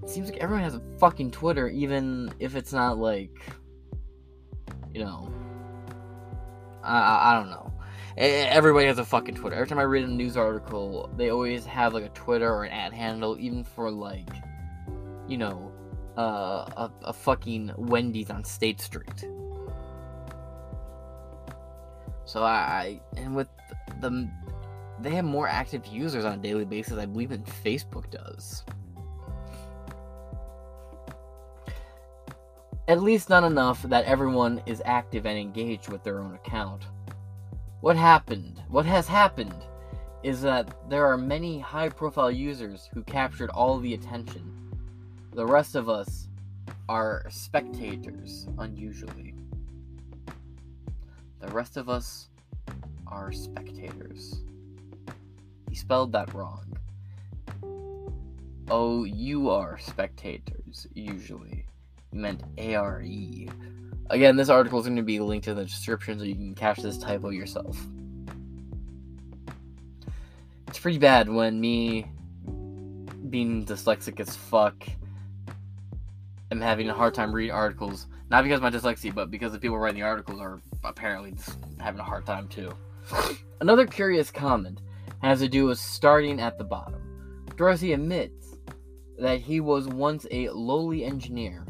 [0.03, 3.31] it seems like everyone has a fucking Twitter, even if it's not like,
[4.93, 5.33] you know,
[6.83, 7.70] I, I, don't know.
[8.17, 9.55] Everybody has a fucking Twitter.
[9.55, 12.71] Every time I read a news article, they always have like a Twitter or an
[12.71, 14.29] ad handle, even for like,
[15.27, 15.71] you know,
[16.17, 19.25] uh, a, a fucking Wendy's on State Street.
[22.25, 23.47] So I, I and with
[23.99, 24.29] the
[24.99, 28.63] they have more active users on a daily basis, I believe, than Facebook does.
[32.87, 36.83] At least not enough that everyone is active and engaged with their own account.
[37.81, 39.55] What happened, what has happened,
[40.21, 44.53] is that there are many high profile users who captured all the attention.
[45.33, 46.27] The rest of us
[46.87, 49.33] are spectators, unusually.
[51.39, 52.29] The rest of us
[53.07, 54.43] are spectators.
[55.67, 56.77] He spelled that wrong.
[58.69, 61.65] Oh, you are spectators, usually.
[62.11, 63.49] He meant A R E.
[64.11, 66.79] Again, this article is going to be linked in the description so you can catch
[66.79, 67.81] this typo yourself.
[70.67, 72.11] It's pretty bad when me,
[73.29, 74.85] being dyslexic as fuck,
[76.51, 78.07] am having a hard time reading articles.
[78.29, 81.33] Not because of my dyslexia, but because the people writing the articles are apparently
[81.79, 82.73] having a hard time too.
[83.61, 84.81] Another curious comment
[85.21, 87.45] has to do with starting at the bottom.
[87.55, 88.57] Dorsey admits
[89.19, 91.65] that he was once a lowly engineer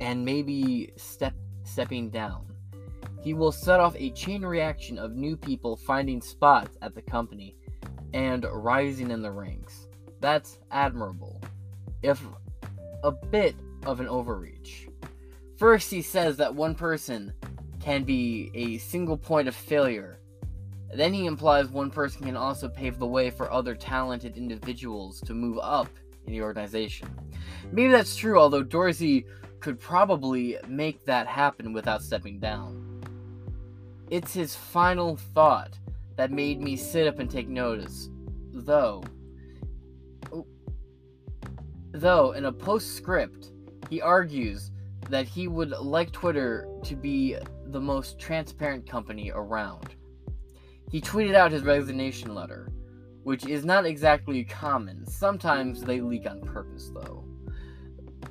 [0.00, 1.34] and maybe step
[1.64, 2.46] stepping down.
[3.22, 7.56] He will set off a chain reaction of new people finding spots at the company
[8.14, 9.88] and rising in the ranks.
[10.20, 11.40] That's admirable,
[12.02, 12.22] if
[13.02, 14.88] a bit of an overreach.
[15.56, 17.32] First, he says that one person
[17.80, 20.18] can be a single point of failure
[20.94, 25.34] Then he implies one person can also pave the way for other talented individuals to
[25.34, 25.88] move up
[26.26, 27.08] in the organization.
[27.72, 29.26] Maybe that's true, although Dorsey
[29.66, 33.02] could probably make that happen without stepping down.
[34.10, 35.76] It's his final thought
[36.14, 38.08] that made me sit up and take notice,
[38.52, 39.02] though.
[41.90, 43.50] Though, in a postscript,
[43.90, 44.70] he argues
[45.10, 47.36] that he would like Twitter to be
[47.72, 49.96] the most transparent company around.
[50.92, 52.70] He tweeted out his resignation letter,
[53.24, 55.04] which is not exactly common.
[55.04, 57.24] Sometimes they leak on purpose, though.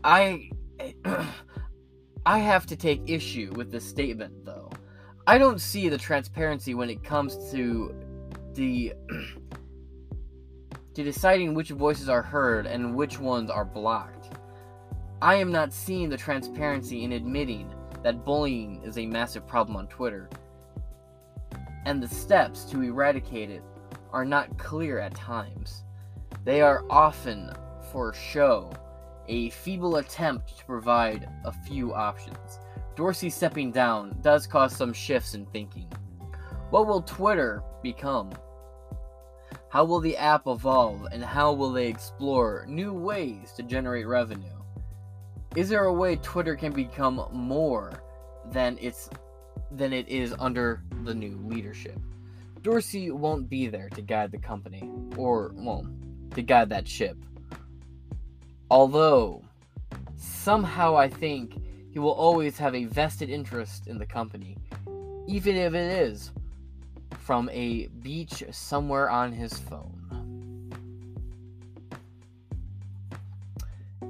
[0.01, 0.49] I.
[2.25, 4.71] I have to take issue with this statement, though.
[5.27, 7.93] I don't see the transparency when it comes to
[8.53, 8.93] the.
[10.95, 14.29] to deciding which voices are heard and which ones are blocked.
[15.21, 19.87] I am not seeing the transparency in admitting that bullying is a massive problem on
[19.87, 20.29] Twitter,
[21.85, 23.63] and the steps to eradicate it
[24.13, 25.83] are not clear at times.
[26.45, 27.51] They are often
[27.91, 28.71] for show,
[29.27, 32.59] a feeble attempt to provide a few options.
[32.95, 35.91] Dorsey stepping down does cause some shifts in thinking.
[36.69, 38.31] What will Twitter become?
[39.69, 44.55] How will the app evolve and how will they explore new ways to generate revenue?
[45.55, 47.91] Is there a way Twitter can become more
[48.51, 49.09] than it's
[49.71, 51.99] than it is under the new leadership?
[52.61, 55.85] Dorsey won't be there to guide the company or well,
[56.33, 57.17] to guide that ship.
[58.69, 59.43] Although
[60.17, 61.61] somehow I think
[61.91, 64.57] he will always have a vested interest in the company,
[65.27, 66.31] even if it is
[67.19, 69.91] from a beach somewhere on his phone.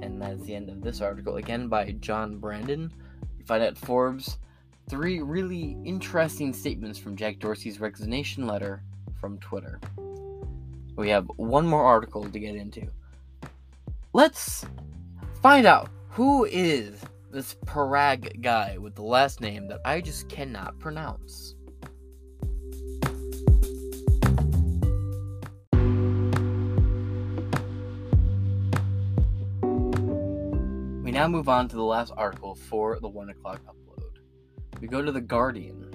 [0.02, 2.92] And that is the end of this article, again by John Brandon.
[3.38, 4.38] You find at Forbes
[4.88, 8.82] three really interesting statements from Jack Dorsey's resignation letter
[9.20, 9.80] from Twitter.
[10.96, 12.88] We have one more article to get into.
[14.16, 14.64] Let's
[15.42, 16.98] find out who is
[17.30, 21.54] this Parag guy with the last name that I just cannot pronounce.
[31.04, 34.80] We now move on to the last article for the 1 o'clock upload.
[34.80, 35.92] We go to The Guardian.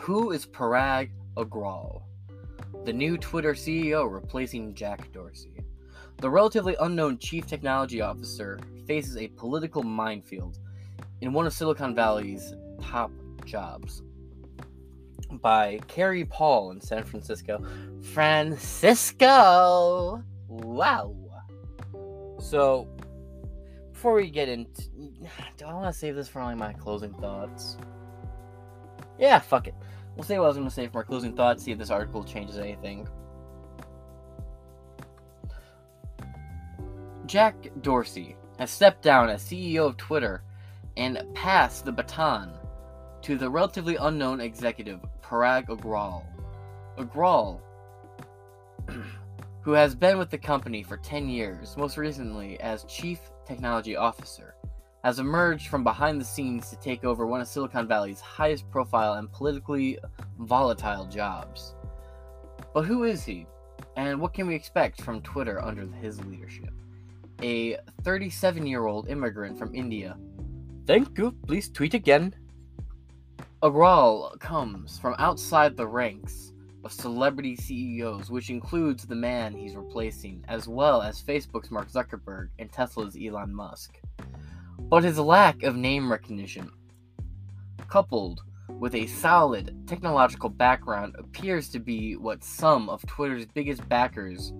[0.00, 2.02] Who is Parag Agrawal?
[2.84, 5.51] The new Twitter CEO replacing Jack Dorsey.
[6.22, 10.60] The relatively unknown chief technology officer faces a political minefield
[11.20, 13.10] in one of Silicon Valley's top
[13.44, 14.04] jobs.
[15.32, 17.66] By Kari Paul in San Francisco.
[18.12, 20.22] Francisco!
[20.46, 21.16] Wow!
[22.38, 22.86] So,
[23.92, 24.90] before we get into.
[25.56, 27.78] Do I want to save this for only my closing thoughts?
[29.18, 29.74] Yeah, fuck it.
[30.14, 31.90] We'll say what I was going to say for my closing thoughts, see if this
[31.90, 33.08] article changes anything.
[37.32, 40.42] Jack Dorsey has stepped down as CEO of Twitter
[40.98, 42.52] and passed the baton
[43.22, 46.26] to the relatively unknown executive Parag Agrawal.
[46.98, 47.62] Agrawal,
[49.62, 54.54] who has been with the company for 10 years, most recently as Chief Technology Officer,
[55.02, 59.14] has emerged from behind the scenes to take over one of Silicon Valley's highest profile
[59.14, 59.98] and politically
[60.38, 61.76] volatile jobs.
[62.74, 63.46] But who is he?
[63.96, 66.68] And what can we expect from Twitter under his leadership?
[67.42, 70.16] A 37 year old immigrant from India.
[70.86, 72.34] Thank you, please tweet again.
[73.64, 76.52] Agrawal comes from outside the ranks
[76.84, 82.50] of celebrity CEOs, which includes the man he's replacing, as well as Facebook's Mark Zuckerberg
[82.60, 83.98] and Tesla's Elon Musk.
[84.78, 86.70] But his lack of name recognition,
[87.88, 94.52] coupled with a solid technological background, appears to be what some of Twitter's biggest backers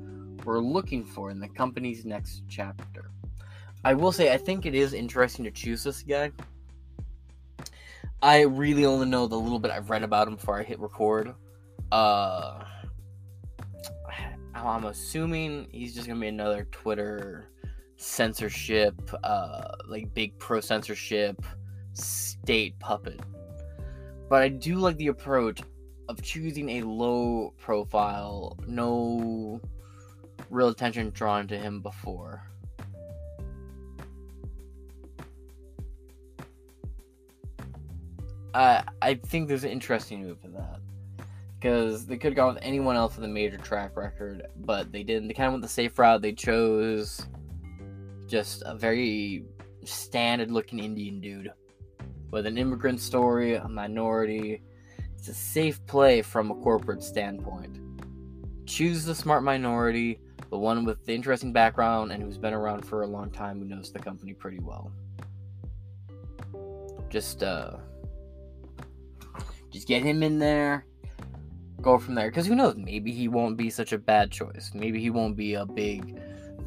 [0.45, 3.11] were looking for in the company's next chapter.
[3.85, 6.31] I will say, I think it is interesting to choose this guy.
[8.23, 11.35] I really only know the little bit I've read about him before I hit record.
[11.91, 12.65] Uh,
[14.55, 17.49] I'm assuming he's just gonna be another Twitter
[17.97, 21.45] censorship, uh, like big pro censorship
[21.93, 23.21] state puppet.
[24.29, 25.61] But I do like the approach
[26.09, 29.61] of choosing a low profile, no
[30.53, 32.43] real attention drawn to him before.
[38.55, 40.81] Uh, I think there's an interesting move to that.
[41.59, 45.05] Because they could have gone with anyone else with a major track record, but they
[45.05, 45.29] didn't.
[45.29, 46.21] They kind of went the safe route.
[46.21, 47.27] They chose
[48.27, 49.45] just a very
[49.85, 51.53] standard looking Indian dude
[52.31, 54.61] with an immigrant story, a minority,
[55.17, 57.79] It's a safe play from a corporate standpoint.
[58.67, 60.19] Choose the smart minority,
[60.51, 63.65] the one with the interesting background and who's been around for a long time who
[63.65, 64.93] knows the company pretty well.
[67.09, 67.77] Just uh
[69.73, 70.87] just get him in there.
[71.81, 72.31] Go from there.
[72.31, 72.77] Because who knows?
[72.77, 74.71] Maybe he won't be such a bad choice.
[74.75, 76.21] Maybe he won't be a big,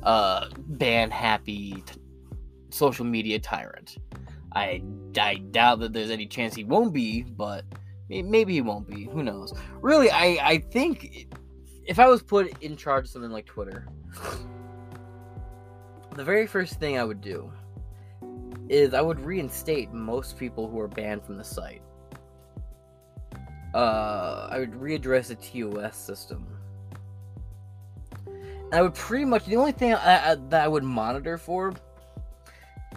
[0.04, 2.02] uh, band happy t-
[2.72, 3.98] social media tyrant.
[4.54, 4.84] I,
[5.20, 7.64] I doubt that there's any chance he won't be, but
[8.10, 9.06] maybe he won't be.
[9.06, 9.54] Who knows?
[9.82, 11.28] Really, I, I think
[11.86, 13.88] if I was put in charge of something like Twitter,
[16.16, 17.52] the very first thing I would do
[18.70, 21.82] is I would reinstate most people who are banned from the site
[23.76, 26.48] uh, I would readdress the TOS system.
[28.26, 31.74] And I would pretty much the only thing I, I, that I would monitor for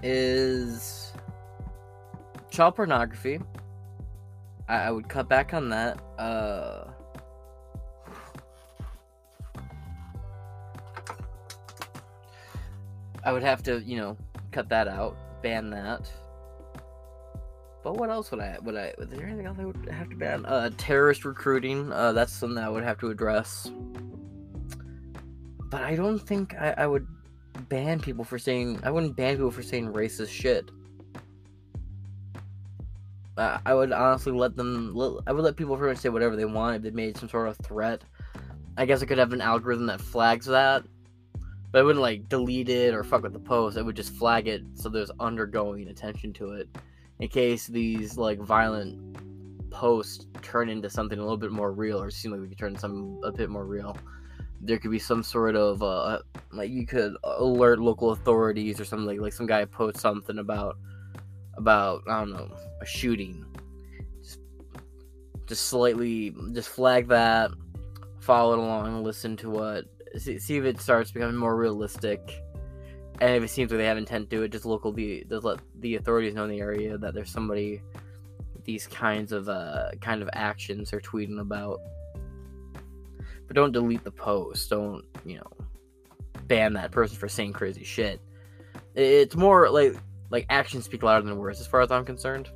[0.05, 1.13] is
[2.49, 3.41] child pornography.
[4.69, 6.01] I, I would cut back on that.
[6.17, 6.93] Uh,
[13.29, 14.17] I would have to, you know,
[14.53, 16.11] cut that out, ban that.
[17.85, 18.95] But what else would I would I?
[18.97, 20.47] Was there anything else I would have to ban?
[20.47, 21.93] Uh, terrorist recruiting.
[21.93, 23.71] Uh, that's something that I would have to address.
[25.61, 27.07] But I don't think I, I would
[27.69, 28.81] ban people for saying.
[28.83, 30.71] I wouldn't ban people for saying racist shit.
[33.37, 34.97] I would honestly let them.
[35.27, 37.49] I would let people pretty much say whatever they want if they made some sort
[37.49, 38.03] of threat.
[38.79, 40.85] I guess I could have an algorithm that flags that,
[41.71, 43.77] but I wouldn't like delete it or fuck with the post.
[43.77, 46.69] I would just flag it so there's undergoing attention to it
[47.21, 49.17] in case these like violent
[49.71, 52.77] posts turn into something a little bit more real or seem like we could turn
[52.77, 53.97] something a bit more real
[54.61, 56.19] there could be some sort of uh
[56.53, 60.77] like you could alert local authorities or something like like some guy posts something about
[61.57, 62.51] about i don't know
[62.81, 63.45] a shooting
[64.23, 64.41] just
[65.47, 67.51] just slightly just flag that
[68.21, 69.85] follow it along listen to what
[70.17, 72.43] see, see if it starts becoming more realistic
[73.21, 75.59] and if it seems like they have intent to it, just local the just let
[75.81, 77.83] the authorities know in the area that there's somebody
[78.65, 81.81] these kinds of uh kind of actions are tweeting about.
[83.47, 84.71] But don't delete the post.
[84.71, 85.67] Don't you know
[86.47, 88.21] ban that person for saying crazy shit.
[88.95, 89.97] It's more like
[90.31, 92.49] like actions speak louder than words, as far as I'm concerned.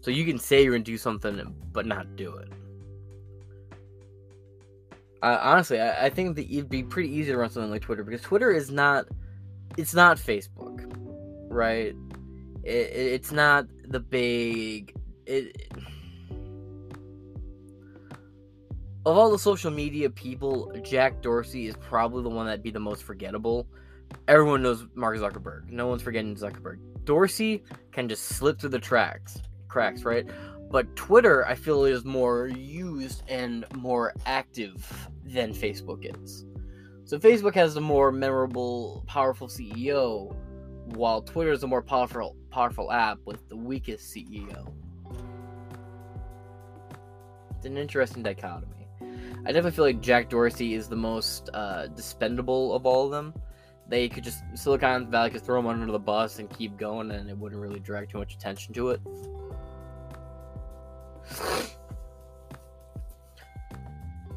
[0.00, 2.48] So you can say you're gonna do something, but not do it.
[5.24, 8.04] Uh, honestly, I, I think that it'd be pretty easy to run something like Twitter
[8.04, 9.06] because Twitter is not,
[9.78, 10.84] it's not Facebook,
[11.48, 11.94] right?
[12.62, 14.94] It, it's not the big.
[15.24, 15.72] It,
[19.06, 22.78] of all the social media people, Jack Dorsey is probably the one that'd be the
[22.78, 23.66] most forgettable.
[24.28, 25.70] Everyone knows Mark Zuckerberg.
[25.70, 26.80] No one's forgetting Zuckerberg.
[27.04, 30.26] Dorsey can just slip through the tracks, cracks, right?
[30.70, 36.46] But Twitter, I feel, is more used and more active than Facebook is.
[37.04, 40.34] So Facebook has the more memorable, powerful CEO,
[40.96, 44.72] while Twitter is a more powerful, powerful app with the weakest CEO.
[47.56, 48.88] It's an interesting dichotomy.
[49.46, 53.34] I definitely feel like Jack Dorsey is the most uh, dispendable of all of them.
[53.86, 57.28] They could just Silicon Valley could throw him under the bus and keep going, and
[57.28, 59.00] it wouldn't really drag too much attention to it.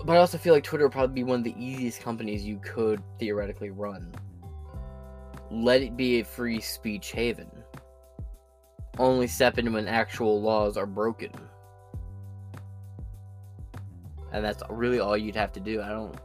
[0.07, 2.59] But I also feel like Twitter would probably be one of the easiest companies you
[2.63, 4.15] could theoretically run.
[5.51, 7.51] Let it be a free speech haven.
[8.97, 11.31] Only step in when actual laws are broken.
[14.31, 15.81] And that's really all you'd have to do.
[15.81, 16.15] I don't.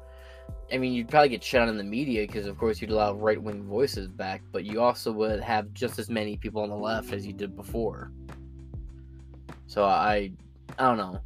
[0.72, 3.14] I mean, you'd probably get shut on in the media because, of course, you'd allow
[3.14, 6.76] right wing voices back, but you also would have just as many people on the
[6.76, 8.12] left as you did before.
[9.66, 10.32] So I,
[10.78, 11.20] I don't know.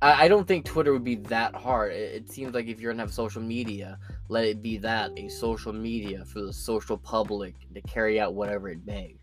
[0.00, 1.92] I, I don't think Twitter would be that hard.
[1.92, 5.28] It, it seems like if you're gonna have social media, let it be that a
[5.28, 9.16] social media for the social public to carry out whatever it may.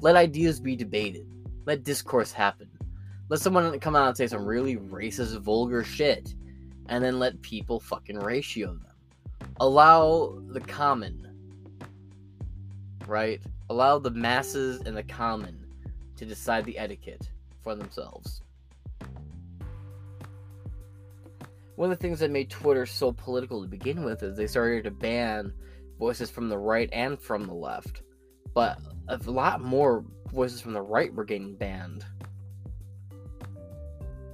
[0.00, 1.26] Let ideas be debated.
[1.66, 2.68] Let discourse happen.
[3.28, 6.34] Let someone come out and say some really racist, vulgar shit,
[6.88, 8.86] and then let people fucking ratio them.
[9.60, 11.26] Allow the common,
[13.06, 13.40] right?
[13.70, 15.64] Allow the masses and the common
[16.16, 17.30] to decide the etiquette
[17.62, 18.42] for themselves.
[21.76, 24.84] One of the things that made Twitter so political to begin with is they started
[24.84, 25.52] to ban
[25.98, 28.02] voices from the right and from the left.
[28.54, 32.04] But a lot more voices from the right were getting banned.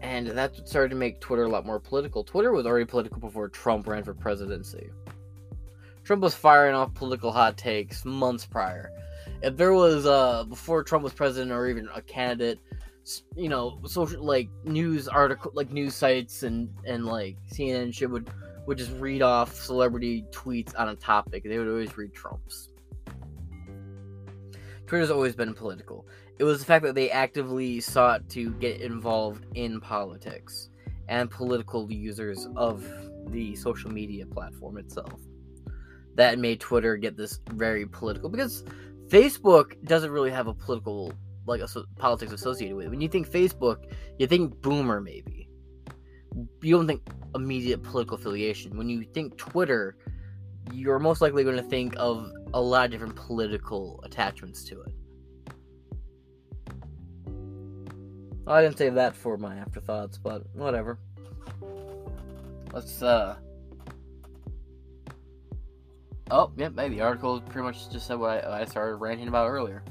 [0.03, 2.25] And that started to make Twitter a lot more political.
[2.25, 4.91] Twitter was already political before Trump ran for presidency.
[6.05, 8.91] Trump was firing off political hot takes months prior.
[9.43, 12.59] If there was, uh, before Trump was president or even a candidate,
[13.37, 18.31] you know social like news article like news sites and and like CNN shit would
[18.67, 21.43] would just read off celebrity tweets on a topic.
[21.45, 22.69] They would always read Trump's.
[24.87, 26.07] Twitter's always been political.
[26.39, 30.71] It was the fact that they actively sought to get involved in politics
[31.09, 32.85] and political users of
[33.29, 35.21] the social media platform itself
[36.15, 38.65] that made Twitter get this very political because
[39.09, 41.13] Facebook doesn't really have a political
[41.47, 41.63] like
[41.97, 42.91] politics associated with it.
[42.91, 43.85] When you think Facebook,
[44.19, 45.49] you think boomer maybe.
[46.63, 47.03] You don't think
[47.35, 48.77] immediate political affiliation.
[48.77, 49.97] When you think Twitter,
[50.73, 54.93] you're most likely going to think of a lot of different political attachments to it.
[58.47, 60.99] I didn't save that for my afterthoughts, but whatever.
[62.73, 63.37] Let's uh
[66.33, 66.97] Oh, yep, maybe.
[66.97, 69.83] the article pretty much just said what I, I started ranting about earlier.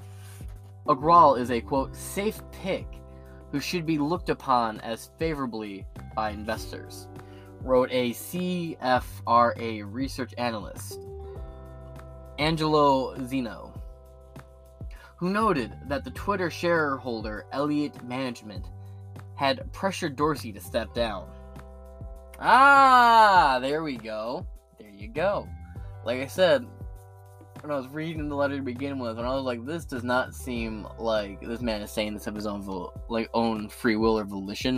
[0.88, 2.88] Agrawal is a quote safe pick
[3.52, 7.08] who should be looked upon as favorably by investors,
[7.62, 11.00] wrote a CFRA research analyst,
[12.38, 13.76] Angelo Zino,
[15.18, 18.68] who noted that the Twitter shareholder Elliott Management
[19.36, 21.30] had pressured Dorsey to step down.
[22.40, 24.46] Ah, there we go.
[24.80, 25.48] There you go.
[26.06, 26.66] Like I said,
[27.62, 30.04] when I was reading the letter to begin with, and I was like, this does
[30.04, 33.96] not seem like this man is saying this of his own vol- like own free
[33.96, 34.78] will or volition.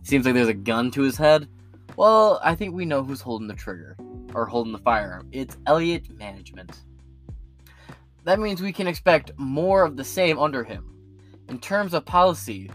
[0.00, 1.48] It seems like there's a gun to his head.
[1.96, 3.96] Well, I think we know who's holding the trigger
[4.34, 5.28] or holding the firearm.
[5.30, 6.80] It's Elliott Management.
[8.24, 10.96] That means we can expect more of the same under him.
[11.48, 12.70] In terms of policy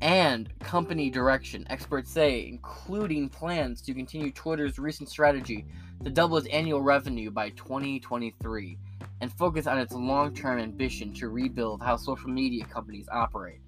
[0.00, 5.66] and company direction, experts say, including plans to continue Twitter's recent strategy
[6.04, 8.78] to double its annual revenue by 2023
[9.20, 13.60] and focus on its long term ambition to rebuild how social media companies operate.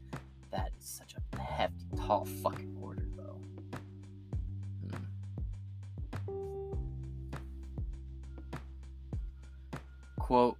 [0.51, 3.41] That is such a hefty, tall fucking order, though.
[4.89, 5.05] Hmm.
[10.19, 10.57] Quote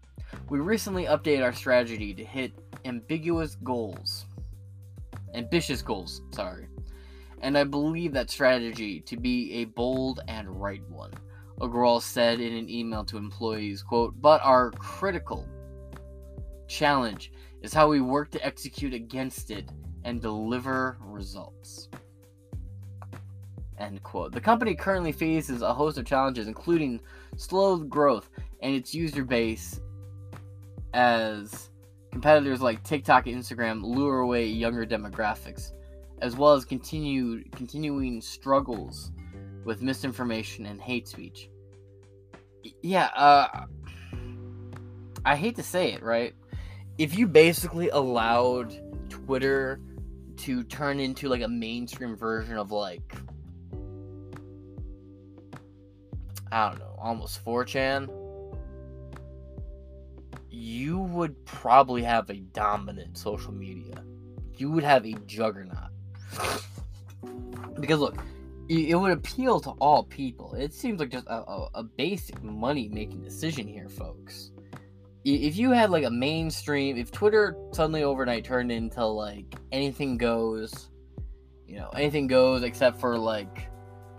[0.49, 2.53] We recently updated our strategy to hit
[2.85, 4.27] ambiguous goals.
[5.35, 6.69] Ambitious goals, sorry.
[7.43, 11.13] And I believe that strategy to be a bold and right one.
[11.61, 15.49] Agrawal said in an email to employees, quote, but our critical
[16.69, 17.33] challenge
[17.63, 19.71] is how we work to execute against it
[20.05, 21.89] and deliver results.
[23.79, 24.33] End quote.
[24.33, 27.01] The company currently faces a host of challenges, including
[27.37, 28.31] slow growth
[28.61, 29.81] and its user base
[30.95, 31.71] as
[32.11, 35.73] competitors like TikTok and Instagram lure away younger demographics,
[36.23, 39.13] as well as continued continuing struggles
[39.67, 41.51] with misinformation and hate speech.
[42.83, 43.67] Yeah, uh,
[45.25, 46.35] I hate to say it, right?
[46.99, 48.75] If you basically allowed
[49.11, 49.81] Twitter
[50.39, 53.15] to turn into like a mainstream version of like,
[56.53, 58.09] I don't know, almost 4chan,
[60.49, 64.03] you would probably have a dominant social media.
[64.57, 65.91] You would have a juggernaut.
[67.81, 68.17] Because look,
[68.69, 70.55] it would appeal to all people.
[70.55, 74.51] It seems like just a, a, a basic money making decision here, folks.
[75.25, 80.91] If you had like a mainstream, if Twitter suddenly overnight turned into like anything goes,
[81.67, 83.69] you know, anything goes except for like,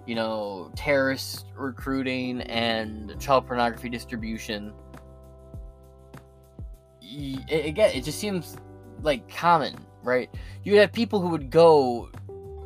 [0.06, 4.74] you know, terrorist recruiting and child pornography distribution,
[7.50, 8.58] again, it just seems
[9.02, 10.30] like common, right?
[10.64, 12.10] You'd have people who would go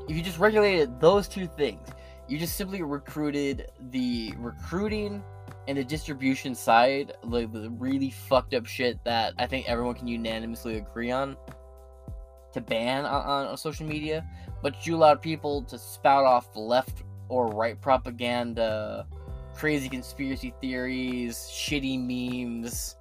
[0.08, 1.88] if you just regulated those two things,
[2.28, 5.24] you just simply recruited the recruiting
[5.68, 10.08] and the distribution side, like the really fucked up shit that I think everyone can
[10.08, 11.38] unanimously agree on
[12.54, 14.26] to ban on, on social media,
[14.62, 19.08] but you allowed people to spout off left or right propaganda,
[19.54, 22.98] crazy conspiracy theories, shitty memes,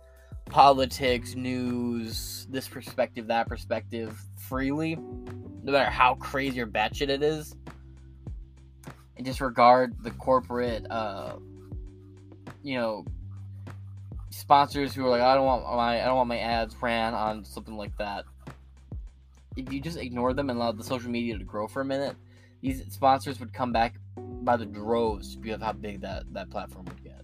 [0.46, 4.98] politics, news, this perspective, that perspective freely,
[5.70, 7.54] no matter how crazy or batshit it is,
[9.16, 11.36] and disregard the corporate, uh,
[12.62, 13.04] you know,
[14.30, 17.44] sponsors who are like, I don't want my, I don't want my ads ran on
[17.44, 18.24] something like that.
[19.56, 22.16] If you just ignore them and allow the social media to grow for a minute,
[22.62, 26.86] these sponsors would come back by the droves because of how big that that platform
[26.86, 27.20] would get.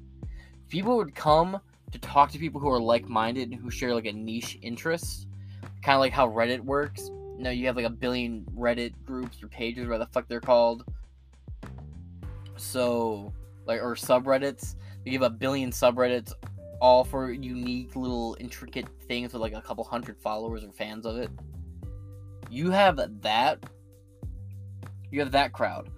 [0.68, 1.61] People would come
[1.92, 5.28] to talk to people who are like-minded and who share like a niche interest,
[5.82, 7.11] kind of like how Reddit works.
[7.39, 10.84] Know, you have like a billion Reddit groups or pages, where the fuck they're called.
[12.57, 13.32] So,
[13.66, 14.76] like, or subreddits.
[15.05, 16.32] You have a billion subreddits,
[16.80, 21.16] all for unique little intricate things with like a couple hundred followers or fans of
[21.16, 21.30] it.
[22.51, 23.59] you have that
[25.11, 25.89] you have that crowd,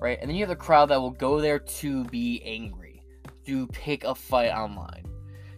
[0.00, 0.18] right?
[0.20, 3.02] And then you have the crowd that will go there to be angry,
[3.46, 5.04] to pick a fight online.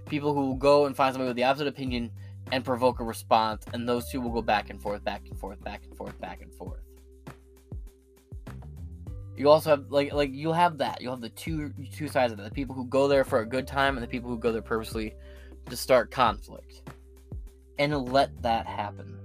[0.07, 2.11] People who will go and find somebody with the opposite opinion
[2.53, 5.63] and provoke a response, and those two will go back and forth, back and forth,
[5.63, 6.81] back and forth, back and forth.
[9.37, 11.01] You also have like like you'll have that.
[11.01, 12.45] You'll have the two two sides of that.
[12.45, 14.61] The people who go there for a good time and the people who go there
[14.61, 15.15] purposely
[15.71, 16.83] to start conflict.
[17.79, 19.19] And let that happen.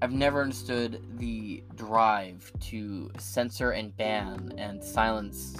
[0.00, 5.56] I've never understood the drive to censor and ban and silence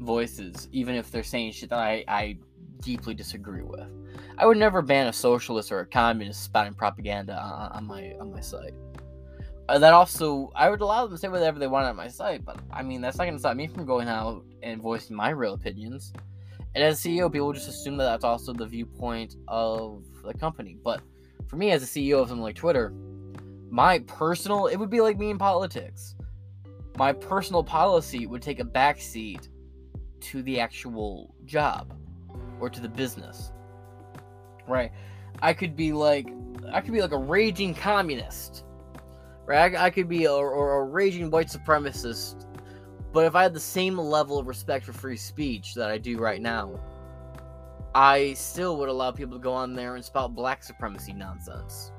[0.00, 2.36] voices, even if they're saying shit that I, I
[2.80, 3.88] deeply disagree with.
[4.36, 8.32] I would never ban a socialist or a communist spouting propaganda on, on my on
[8.32, 8.74] my site.
[9.68, 12.44] Uh, that also, I would allow them to say whatever they want on my site,
[12.44, 15.30] but I mean that's not going to stop me from going out and voicing my
[15.30, 16.12] real opinions.
[16.74, 20.76] And as CEO, people just assume that that's also the viewpoint of the company.
[20.82, 21.02] But
[21.48, 22.92] for me, as a CEO of something like Twitter,
[23.70, 26.14] my personal it would be like me in politics
[26.98, 29.48] my personal policy would take a backseat
[30.20, 31.94] to the actual job
[32.60, 33.52] or to the business.
[34.66, 34.92] Right?
[35.40, 36.28] I could be like
[36.72, 38.64] i could be like a raging communist.
[39.46, 39.74] Right?
[39.74, 42.44] I, I could be a, or a raging white supremacist.
[43.12, 46.18] But if i had the same level of respect for free speech that i do
[46.18, 46.78] right now
[47.94, 51.90] i still would allow people to go on there and spout black supremacy nonsense.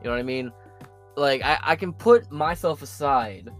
[0.00, 0.52] You know what i mean?
[1.16, 3.50] Like I, I can put myself aside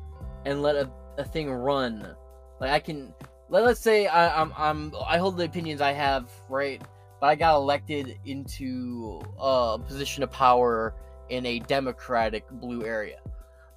[0.44, 2.14] and let a, a thing run.
[2.60, 3.12] Like i can
[3.48, 6.82] let, let's say I, i'm i'm i hold the opinions i have right?
[7.20, 10.94] But i got elected into a position of power
[11.28, 13.18] in a democratic blue area.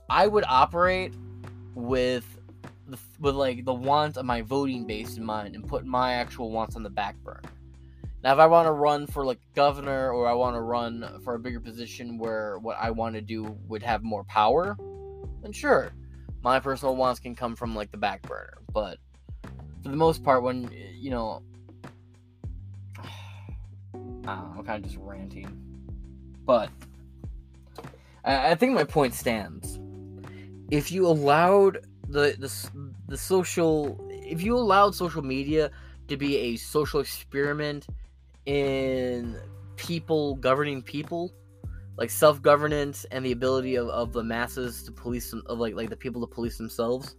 [0.09, 1.13] I would operate
[1.75, 2.25] with
[3.19, 6.75] with like the wants of my voting base in mind and put my actual wants
[6.75, 7.41] on the back burner.
[8.23, 11.35] Now, if I want to run for like governor or I want to run for
[11.35, 14.75] a bigger position where what I want to do would have more power,
[15.41, 15.91] then sure,
[16.41, 18.57] my personal wants can come from like the back burner.
[18.73, 18.97] But
[19.87, 20.69] for the most part, when
[20.99, 21.41] you know,
[24.27, 25.47] I'm kind of just ranting.
[26.45, 26.69] But
[28.25, 29.79] I, I think my point stands.
[30.69, 32.51] If you allowed the the
[33.07, 35.71] the social, if you allowed social media
[36.09, 37.87] to be a social experiment
[38.45, 39.39] in
[39.77, 41.31] people governing people
[41.97, 45.89] like self-governance and the ability of, of the masses to police them of like like
[45.89, 47.15] the people to police themselves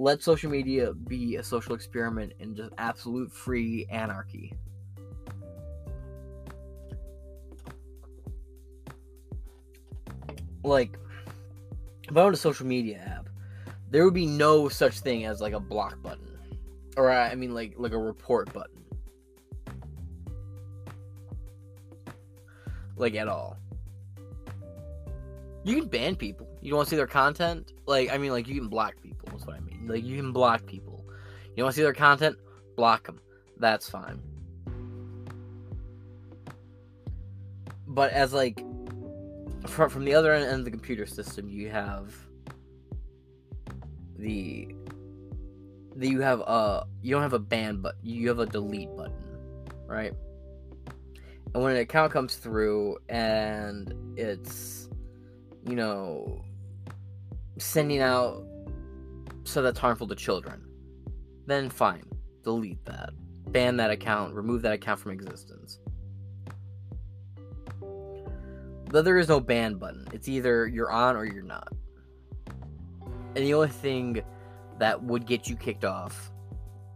[0.00, 4.52] let social media be a social experiment in just absolute free anarchy
[10.64, 10.98] like
[12.08, 13.28] if i owned a social media app
[13.90, 16.38] there would be no such thing as like a block button
[16.96, 18.80] or i mean like like a report button
[23.00, 23.56] like at all.
[25.64, 26.46] You can ban people.
[26.60, 27.72] You don't want to see their content.
[27.86, 29.28] Like I mean, like you can block people.
[29.30, 29.86] That's what I mean.
[29.86, 31.04] Like you can block people.
[31.50, 32.36] You don't want to see their content?
[32.76, 33.20] Block them.
[33.58, 34.20] That's fine.
[37.86, 38.62] But as like
[39.66, 42.14] from from the other end of the computer system, you have
[44.16, 44.68] the
[45.96, 49.14] the you have a you don't have a ban but you have a delete button,
[49.86, 50.14] right?
[51.54, 54.88] and when an account comes through and it's
[55.66, 56.42] you know
[57.60, 58.44] sending out
[59.44, 60.64] so that's harmful to children.
[61.46, 62.04] Then fine
[62.42, 63.10] delete that.
[63.48, 65.78] Ban that account remove that account from existence.
[68.86, 71.68] But there is no ban button it's either you're on or you're not.
[73.36, 74.22] And the only thing
[74.78, 76.32] that would get you kicked off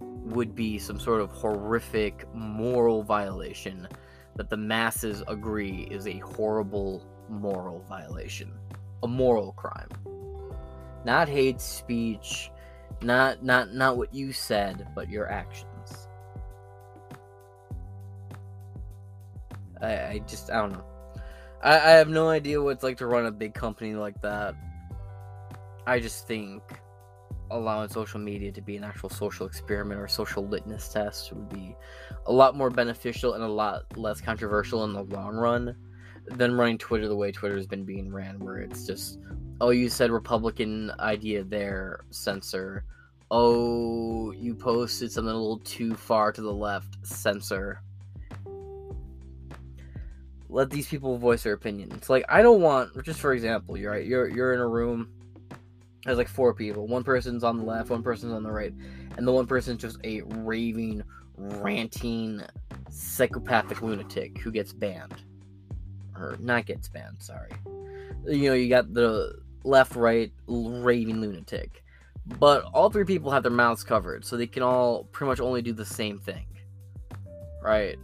[0.00, 3.86] would be some sort of horrific moral violation
[4.36, 8.52] that the masses agree is a horrible moral violation,
[9.02, 9.88] a moral crime.
[11.04, 12.50] Not hate speech,
[13.02, 16.08] not not not what you said, but your actions.
[19.80, 20.84] I, I just I don't know.
[21.62, 24.54] I, I have no idea what it's like to run a big company like that.
[25.86, 26.62] I just think
[27.50, 31.76] allowing social media to be an actual social experiment or social litmus test would be
[32.26, 35.76] a lot more beneficial and a lot less controversial in the long run
[36.26, 39.18] than running Twitter the way Twitter has been being ran, where it's just,
[39.60, 42.84] oh, you said Republican idea there, censor.
[43.30, 47.80] Oh, you posted something a little too far to the left, censor.
[50.48, 51.90] Let these people voice their opinion.
[51.92, 54.06] It's like I don't want, just for example, you're right.
[54.06, 55.08] You're you're in a room
[56.04, 56.86] there's like four people.
[56.86, 58.74] One person's on the left, one person's on the right,
[59.16, 61.02] and the one person's just a raving,
[61.36, 62.42] ranting,
[62.90, 65.24] psychopathic lunatic who gets banned.
[66.16, 67.20] or not gets banned.
[67.20, 67.50] Sorry.
[68.26, 71.82] You know, you got the left, right, raving lunatic,
[72.38, 75.62] but all three people have their mouths covered, so they can all pretty much only
[75.62, 76.46] do the same thing,
[77.62, 77.96] right?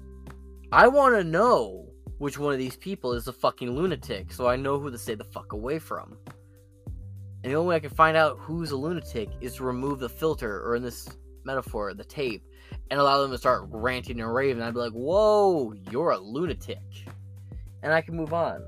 [0.73, 1.87] I want to know
[2.19, 5.15] which one of these people is a fucking lunatic, so I know who to stay
[5.15, 6.19] the fuck away from.
[7.43, 10.09] And the only way I can find out who's a lunatic is to remove the
[10.09, 11.09] filter, or in this
[11.45, 12.45] metaphor, the tape,
[12.91, 14.63] and allow them to start ranting and raving.
[14.63, 16.79] I'd be like, whoa, you're a lunatic.
[17.83, 18.63] And I can move on.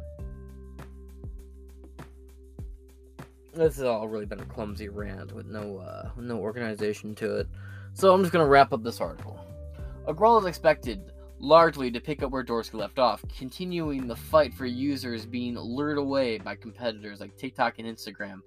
[3.52, 7.48] This has all really been a clumsy rant with no uh, no organization to it.
[7.92, 9.38] So I'm just gonna wrap up this article.
[10.06, 14.64] Agrawal is expected largely to pick up where Dorsey left off, continuing the fight for
[14.64, 18.40] users being lured away by competitors like TikTok and Instagram,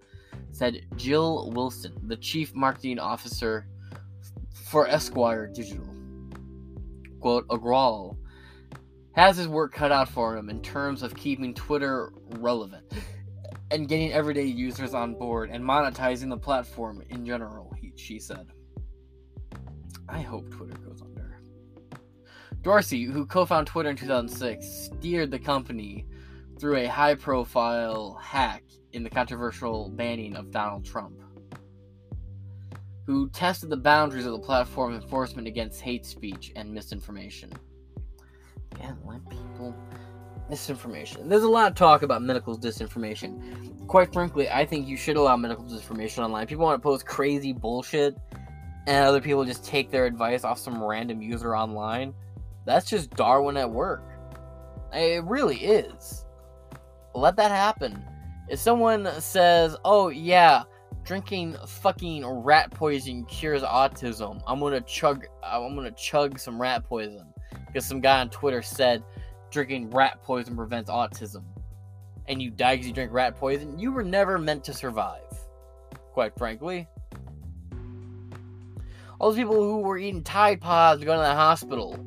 [0.52, 3.68] said Jill Wilson, the chief marketing officer
[4.54, 5.88] for Esquire Digital.
[7.20, 8.18] Quote, Agrawal
[9.12, 12.86] has his work cut out for him in terms of keeping Twitter relevant
[13.72, 18.48] and getting everyday users on board and monetizing the platform in general, he, she said.
[20.08, 21.42] I hope Twitter goes under.
[22.62, 26.06] Dorsey, who co founded Twitter in 2006, steered the company
[26.60, 28.64] through a high profile hack
[28.94, 31.16] in the controversial banning of Donald Trump,
[33.06, 37.52] who tested the boundaries of the platform's enforcement against hate speech and misinformation.
[38.82, 39.76] And let people
[40.50, 41.28] misinformation.
[41.30, 43.88] There's a lot of talk about medical disinformation.
[43.88, 46.48] Quite frankly, I think you should allow medical disinformation online.
[46.48, 48.18] People want to post crazy bullshit,
[48.88, 52.14] and other people just take their advice off some random user online.
[52.66, 54.04] That's just Darwin at work.
[54.94, 56.26] It really is.
[57.14, 58.04] Let that happen.
[58.48, 60.64] If someone says, "Oh yeah,
[61.04, 65.26] drinking fucking rat poison cures autism," I'm gonna chug.
[65.44, 67.26] I'm gonna chug some rat poison
[67.68, 69.04] because some guy on Twitter said
[69.56, 71.42] drinking rat poison prevents autism,
[72.28, 75.22] and you die because you drink rat poison, you were never meant to survive.
[76.12, 76.88] Quite frankly.
[79.18, 81.98] All those people who were eating Tide Pods going to the hospital,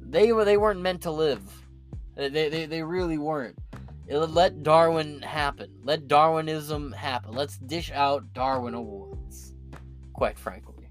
[0.00, 1.42] they were they weren't meant to live.
[2.14, 3.58] They, they, they really weren't.
[4.08, 5.68] Let Darwin happen.
[5.82, 7.34] Let Darwinism happen.
[7.34, 9.52] Let's dish out Darwin Awards.
[10.14, 10.88] Quite frankly.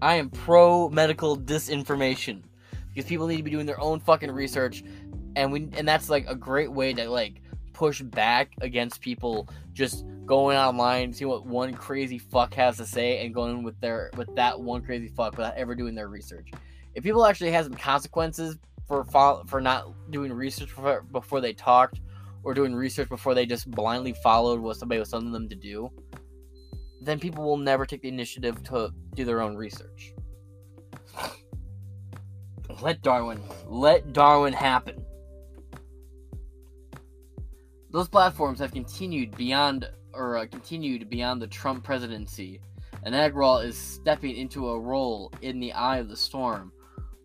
[0.00, 2.45] I am pro medical disinformation
[2.96, 4.82] because people need to be doing their own fucking research.
[5.36, 7.42] And we and that's like a great way to like
[7.74, 13.24] push back against people just going online see what one crazy fuck has to say
[13.24, 16.50] and going with their with that one crazy fuck without ever doing their research.
[16.94, 18.56] If people actually had some consequences
[18.88, 22.00] for for not doing research before, before they talked
[22.44, 25.90] or doing research before they just blindly followed what somebody was telling them to do
[27.02, 30.14] then people will never take the initiative to do their own research
[32.82, 33.40] let Darwin.
[33.66, 35.04] Let Darwin happen.
[37.90, 42.60] Those platforms have continued beyond, or uh, continued beyond the Trump presidency,
[43.04, 46.72] and Agrawal is stepping into a role in the eye of the storm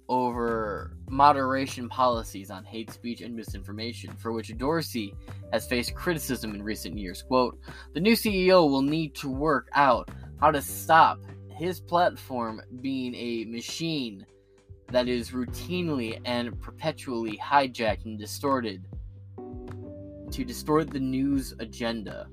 [0.08, 5.14] over moderation policies on hate speech and misinformation, for which Dorsey
[5.54, 7.24] has faced criticism in recent years.
[7.24, 7.60] Quote,
[7.94, 13.46] the new CEO will need to work out how to stop his platform being a
[13.46, 14.26] machine
[14.92, 18.86] that is routinely and perpetually hijacked and distorted
[20.32, 22.28] to distort the news agenda,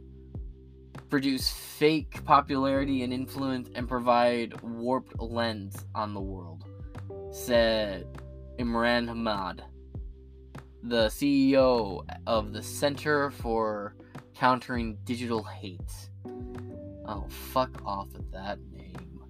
[1.08, 6.64] produce fake popularity and influence, and provide warped lens on the world,
[7.32, 8.06] said
[8.58, 9.64] Imran Ahmed,
[10.82, 13.96] the CEO of the Center for
[14.34, 16.10] Countering Digital Hate.
[17.06, 19.20] Oh, fuck off with that name.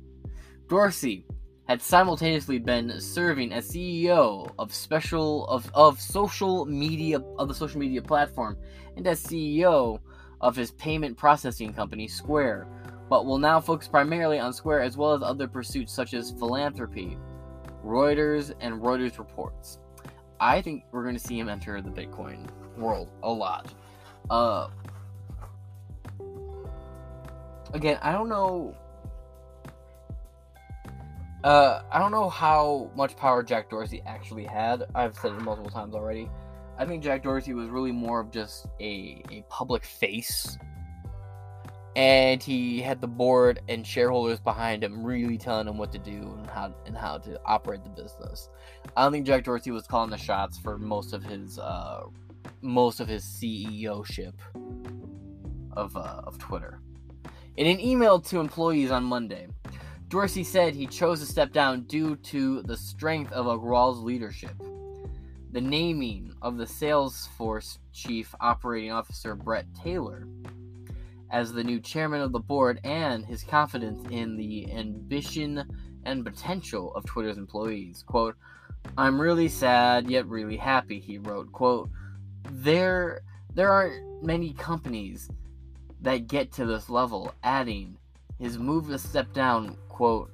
[0.69, 1.25] Dorsey
[1.69, 7.79] had simultaneously been serving as CEO of special of, of social media of the social
[7.79, 8.57] media platform
[8.97, 10.01] and as CEO
[10.41, 12.67] of his payment processing company Square,
[13.11, 17.19] but will now focus primarily on Square as well as other pursuits such as philanthropy,
[17.85, 19.79] Reuters, and Reuters reports.
[20.41, 22.49] I think we're going to see him enter the Bitcoin
[22.79, 23.75] world a lot.
[24.31, 24.69] Uh,
[27.75, 28.75] again, I don't know
[31.45, 34.85] uh, I don't know how much power Jack Dorsey actually had.
[34.95, 36.29] I've said it multiple times already.
[36.79, 40.57] I think Jack Dorsey was really more of just a, a public face.
[41.97, 46.37] And he had the board and shareholders behind him really telling him what to do
[46.39, 48.49] and how and how to operate the business.
[48.97, 52.03] I don't think Jack Dorsey was calling the shots for most of his uh,
[52.63, 54.41] most of his CEO ship
[55.73, 56.81] of uh, of Twitter.
[57.57, 59.49] In an email to employees on Monday,
[60.09, 64.57] Dorsey said he chose to step down due to the strength of Agrawal's leadership.
[65.51, 70.29] the naming of the Salesforce chief operating officer Bret Taylor
[71.31, 75.65] as the new chairman of the board and his confidence in the ambition
[76.05, 78.03] and potential of Twitter's employees.
[78.07, 78.37] Quote,
[78.97, 81.51] I'm really sad yet really happy, he wrote.
[81.53, 81.91] Quote,
[82.51, 83.21] there
[83.55, 85.29] there aren't many companies
[86.01, 87.97] that get to this level, adding
[88.39, 90.31] his move to step down, quote,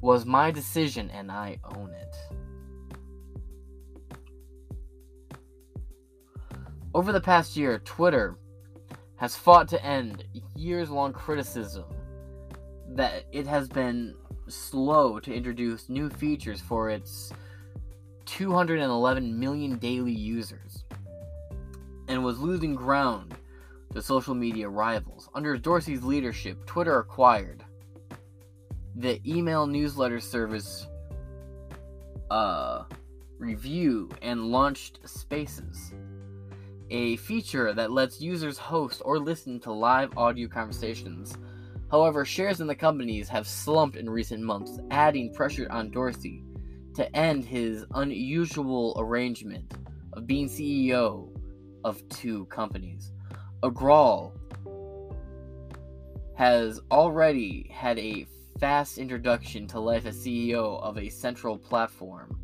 [0.00, 2.14] was my decision and I own it.
[6.94, 8.36] Over the past year, Twitter
[9.16, 10.24] has fought to end
[10.54, 11.84] years long criticism
[12.90, 14.14] that it has been
[14.48, 17.32] slow to introduce new features for its
[18.26, 20.84] 211 million daily users
[22.08, 23.34] and was losing ground
[23.94, 25.28] to social media rivals.
[25.34, 27.64] Under Dorsey's leadership, Twitter acquired
[28.96, 30.86] the email newsletter service
[32.30, 32.84] uh,
[33.38, 35.92] Revue and launched Spaces,
[36.90, 41.36] a feature that lets users host or listen to live audio conversations.
[41.90, 46.42] However, shares in the companies have slumped in recent months, adding pressure on Dorsey
[46.94, 49.74] to end his unusual arrangement
[50.12, 51.28] of being CEO
[51.84, 53.12] of two companies.
[53.64, 54.32] Agrawal
[56.36, 58.26] has already had a
[58.60, 62.38] fast introduction to life as CEO of a central platform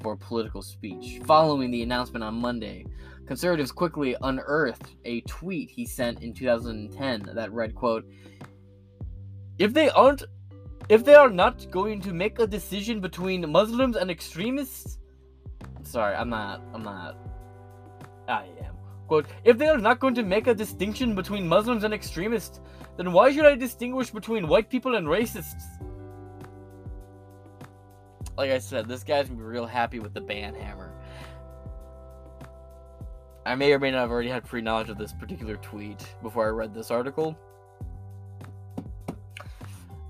[0.00, 1.20] for political speech.
[1.24, 2.84] Following the announcement on Monday,
[3.26, 8.04] conservatives quickly unearthed a tweet he sent in 2010 that read, quote,
[9.58, 10.24] If they aren't
[10.90, 14.98] if they are not going to make a decision between Muslims and extremists
[15.84, 17.16] sorry, I'm not I'm not
[18.28, 18.48] I.
[19.06, 22.60] Quote, if they are not going to make a distinction between Muslims and extremists,
[22.96, 25.62] then why should I distinguish between white people and racists?
[28.36, 30.92] Like I said, this guy's gonna be real happy with the ban hammer.
[33.46, 36.46] I may or may not have already had pre knowledge of this particular tweet before
[36.46, 37.36] I read this article.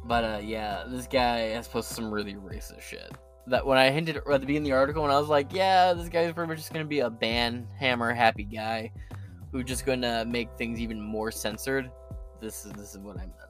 [0.04, 3.10] But uh, yeah, this guy has posted some really racist shit.
[3.46, 5.92] That when I hinted at the beginning of the article, and I was like, yeah,
[5.92, 8.90] this guy's pretty much just gonna be a ban hammer happy guy
[9.52, 11.90] who's just gonna make things even more censored.
[12.40, 13.44] This is this is what I meant.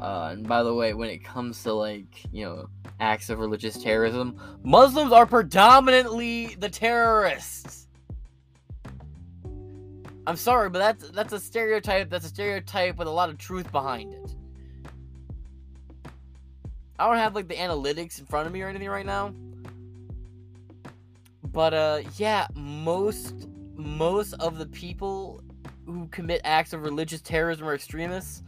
[0.00, 2.66] Uh, and by the way, when it comes to like you know
[3.00, 7.88] acts of religious terrorism, Muslims are predominantly the terrorists.
[10.26, 12.10] I'm sorry, but that's that's a stereotype.
[12.10, 14.34] That's a stereotype with a lot of truth behind it.
[16.98, 19.32] I don't have like the analytics in front of me or anything right now.
[21.44, 25.42] But uh yeah, most most of the people
[25.86, 28.42] who commit acts of religious terrorism or extremists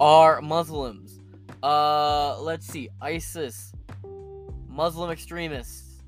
[0.00, 1.20] are Muslims.
[1.62, 2.88] Uh let's see.
[3.00, 3.72] ISIS,
[4.68, 6.02] Muslim extremists.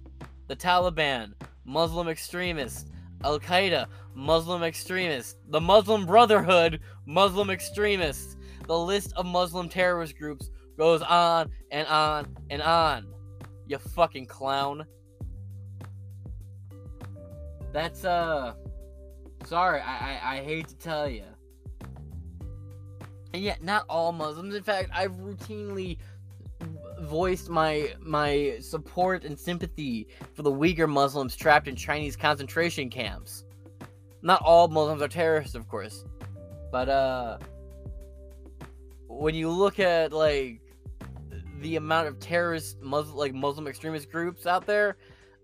[0.49, 1.32] The Taliban,
[1.64, 2.90] Muslim extremists.
[3.23, 5.36] Al Qaeda, Muslim extremists.
[5.48, 8.36] The Muslim Brotherhood, Muslim extremists.
[8.66, 13.06] The list of Muslim terrorist groups goes on and on and on.
[13.66, 14.84] You fucking clown.
[17.72, 18.55] That's uh
[19.46, 21.24] sorry, I, I, I hate to tell you.
[23.32, 24.55] And yet not all Muslims.
[24.55, 25.98] In fact, I've routinely
[27.01, 33.44] voiced my my support and sympathy for the Uyghur Muslims trapped in Chinese concentration camps.
[34.22, 36.05] Not all Muslims are terrorists, of course.
[36.70, 37.38] But uh
[39.09, 40.60] when you look at like
[41.60, 44.97] the amount of terrorist Muslim like Muslim extremist groups out there,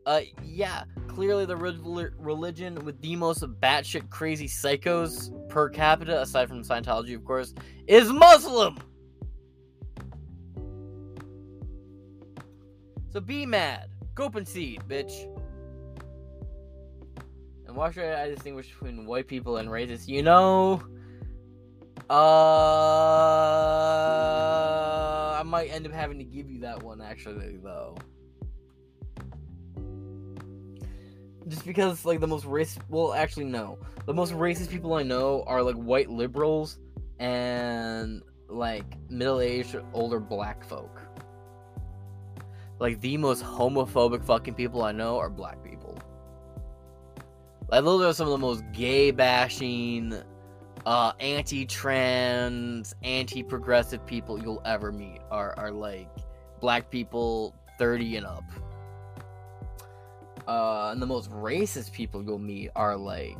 [0.07, 6.49] uh, yeah, clearly the re- religion with the most batshit crazy psychos per capita, aside
[6.49, 7.55] from Scientology, of course,
[7.87, 8.79] is Muslim.
[13.13, 15.27] So be mad, go concede, bitch.
[17.67, 20.09] And why should I distinguish between white people and racists?
[20.09, 20.83] You know,
[22.09, 22.17] uh,
[25.41, 27.97] I might end up having to give you that one actually, though.
[31.49, 32.81] Just because, like, the most racist.
[32.91, 33.79] Well, actually, no.
[34.05, 36.79] The most racist people I know are, like, white liberals
[37.19, 41.01] and, like, middle aged, older black folk.
[42.79, 45.99] Like, the most homophobic fucking people I know are black people.
[47.71, 50.15] Like, those are some of the most gay bashing,
[50.87, 56.09] uh, anti-trans, anti-progressive people you'll ever meet are are like
[56.61, 58.45] black people 30 and up.
[60.49, 63.39] Uh, and the most racist people you'll meet are like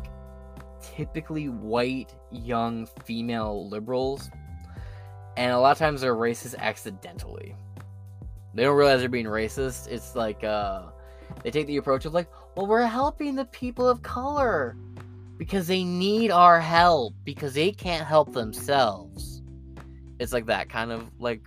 [0.81, 4.31] typically white young female liberals,
[5.37, 7.57] and a lot of times they're racist accidentally.
[8.55, 9.89] They don't realize they're being racist.
[9.89, 10.83] It's like uh,
[11.43, 14.77] They take the approach of like, well, we're helping the people of color
[15.41, 19.41] because they need our help because they can't help themselves.
[20.19, 21.41] It's like that kind of like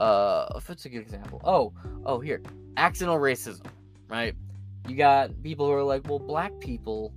[0.00, 1.38] uh if what's a good example?
[1.44, 1.74] Oh,
[2.06, 2.40] oh here.
[2.78, 3.66] Accidental racism,
[4.08, 4.34] right?
[4.88, 7.12] You got people who are like, well, black people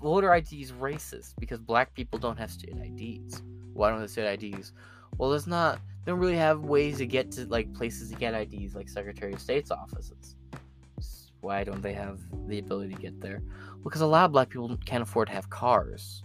[0.00, 3.42] voter ID is racist because black people don't have state IDs.
[3.74, 4.72] Why don't they state IDs?
[5.18, 5.80] Well, there's not.
[6.06, 9.34] They don't really have ways to get to like places to get IDs, like Secretary
[9.34, 10.36] of State's offices.
[11.42, 13.42] Why don't they have the ability to get there?
[13.82, 16.22] Because a lot of black people can't afford to have cars.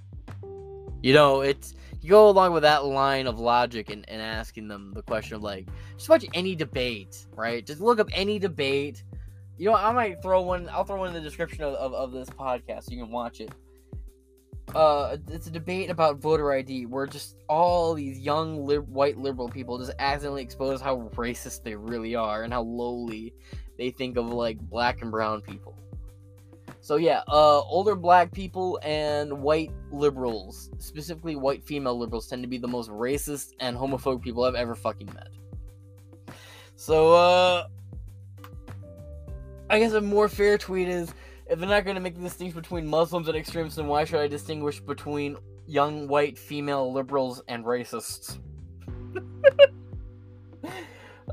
[1.01, 4.91] You know, it's you go along with that line of logic and, and asking them
[4.93, 5.67] the question of like,
[5.97, 7.65] just watch any debate, right?
[7.65, 9.03] Just look up any debate.
[9.57, 10.69] You know, I might throw one.
[10.69, 13.41] I'll throw one in the description of, of, of this podcast so you can watch
[13.41, 13.51] it
[14.75, 19.77] uh, it's a debate about voter ID where just all these young white liberal people
[19.77, 23.33] just accidentally expose how racist they really are and how lowly
[23.77, 25.77] they think of like black and brown people.
[26.81, 32.47] So yeah, uh, older black people and white liberals, specifically white female liberals, tend to
[32.47, 35.29] be the most racist and homophobic people I've ever fucking met.
[36.75, 37.67] So uh,
[39.69, 41.13] I guess a more fair tweet is
[41.47, 44.19] if they're not going to make the distinction between Muslims and extremists, then why should
[44.19, 45.37] I distinguish between
[45.67, 48.39] young white female liberals and racists?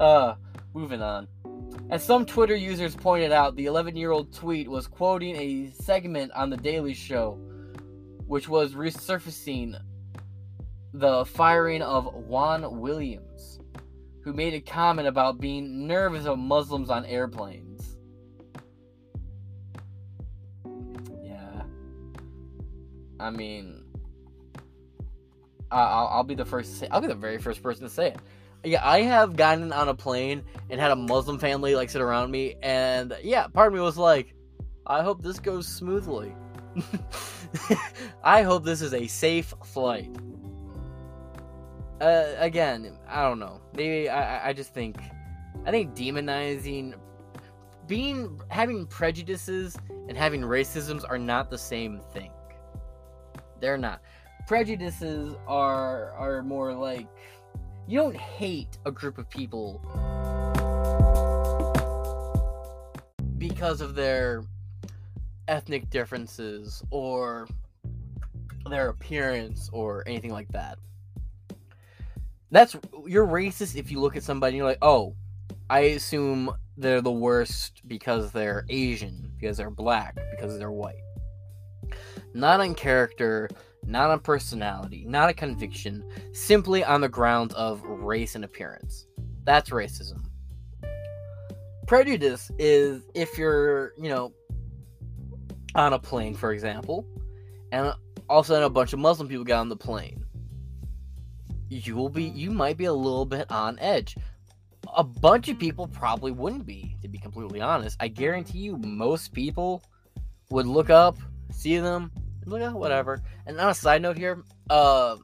[0.01, 0.35] uh,
[0.75, 1.27] moving on.
[1.91, 6.31] As some Twitter users pointed out, the 11 year old tweet was quoting a segment
[6.33, 7.39] on The Daily Show,
[8.27, 9.75] which was resurfacing
[10.93, 13.61] the firing of Juan Williams,
[14.23, 17.97] who made a comment about being nervous of Muslims on airplanes.
[21.23, 21.63] Yeah.
[23.19, 23.83] I mean,
[25.71, 26.89] I'll, I'll be the first to say.
[26.91, 28.19] I'll be the very first person to say it.
[28.69, 32.31] Yeah, I have gotten on a plane and had a Muslim family like sit around
[32.31, 34.35] me, and yeah, part of me was like,
[34.87, 36.35] I hope this goes smoothly.
[38.23, 40.15] I hope this is a safe flight.
[41.99, 43.63] Uh, again, I don't know.
[43.75, 44.99] Maybe I, I just think,
[45.65, 46.93] I think demonizing,
[47.87, 49.79] being having prejudices
[50.09, 52.33] and having racisms are not the same thing.
[53.61, 54.03] They're not.
[54.47, 57.09] Prejudices are are more like
[57.89, 59.81] you don't hate a group of people
[63.39, 64.43] because of their
[65.49, 67.49] ethnic differences or
[68.69, 70.79] their appearance or anything like that.
[72.51, 75.15] That's you're racist if you look at somebody and you're like, "Oh,
[75.71, 81.03] I assume they're the worst because they're Asian, because they're black, because they're white."
[82.35, 83.49] not on character,
[83.89, 89.07] not on personality, not a conviction, simply on the grounds of race and appearance.
[89.45, 90.25] That's racism.
[91.87, 94.33] Prejudice is if you're, you know,
[95.75, 97.07] on a plane, for example,
[97.73, 97.95] and
[98.29, 100.25] all of a sudden a bunch of Muslim people get on the plane.
[101.71, 104.17] You will be, you might be a little bit on edge.
[104.97, 107.97] A bunch of people probably wouldn't be, to be completely honest.
[108.01, 109.83] I guarantee you, most people
[110.51, 111.17] would look up,
[111.53, 112.11] see them,
[112.51, 113.23] like, oh, whatever.
[113.47, 115.17] And on a side note here, uh,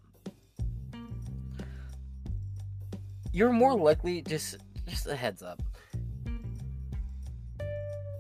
[3.33, 4.57] you're more likely just
[4.89, 5.61] just a heads up.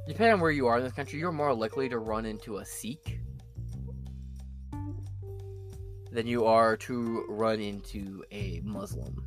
[0.06, 2.64] Depending on where you are in this country, you're more likely to run into a
[2.64, 3.20] Sikh
[6.12, 9.24] than you are to run into a Muslim.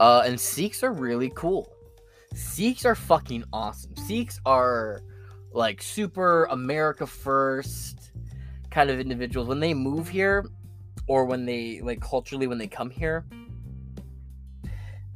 [0.00, 1.72] Uh, and Sikhs are really cool.
[2.34, 3.96] Sikhs are fucking awesome.
[3.96, 5.02] Sikhs are
[5.54, 8.10] like super America first
[8.70, 9.48] kind of individuals.
[9.48, 10.44] When they move here
[11.06, 13.24] or when they like culturally when they come here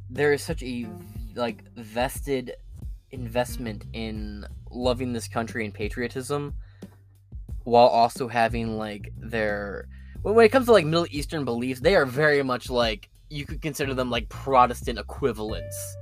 [0.09, 0.87] there is such a
[1.35, 2.53] like vested
[3.11, 6.53] investment in loving this country and patriotism
[7.63, 9.87] while also having like their
[10.21, 13.61] when it comes to like middle eastern beliefs they are very much like you could
[13.61, 15.97] consider them like protestant equivalents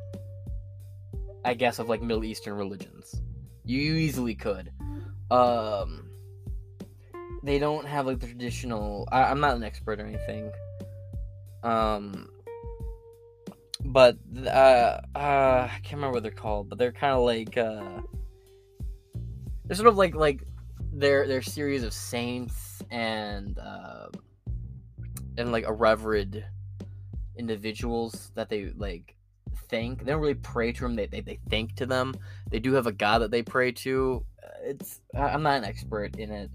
[1.44, 3.22] i guess of like middle eastern religions
[3.66, 4.72] you easily could.
[5.32, 6.10] Um,
[7.44, 9.08] they don't have like the traditional.
[9.12, 10.52] I, I'm not an expert or anything.
[11.64, 12.30] Um,
[13.84, 18.02] but uh, uh, I can't remember what they're called, but they're kind of like uh,
[19.66, 20.44] they're sort of like like
[20.92, 24.08] their their series of saints and uh,
[25.38, 26.38] and like irreverent
[27.38, 29.15] individuals that they like
[29.56, 30.00] thank.
[30.00, 30.96] They don't really pray to them.
[30.96, 32.14] They, they they thank to them.
[32.50, 34.26] They do have a god that they pray to.
[34.44, 36.52] Uh, it's I'm not an expert in it,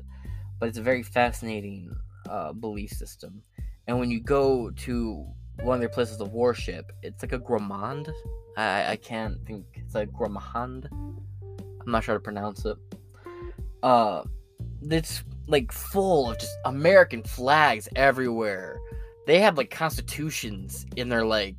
[0.59, 1.94] but it's a very fascinating
[2.28, 3.43] uh, belief system.
[3.86, 5.27] And when you go to
[5.62, 8.12] one of their places of worship, it's like a Gramand.
[8.56, 10.86] I I can't think It's like Gormahand.
[10.93, 12.77] I'm not sure how to pronounce it.
[13.82, 14.22] Uh,
[14.82, 18.78] it's like full of just American flags everywhere.
[19.27, 21.56] They have like constitutions in their like,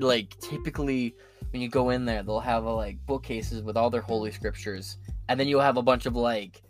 [0.00, 1.14] like typically
[1.50, 4.98] when you go in there, they'll have a, like bookcases with all their holy scriptures,
[5.28, 6.62] and then you'll have a bunch of like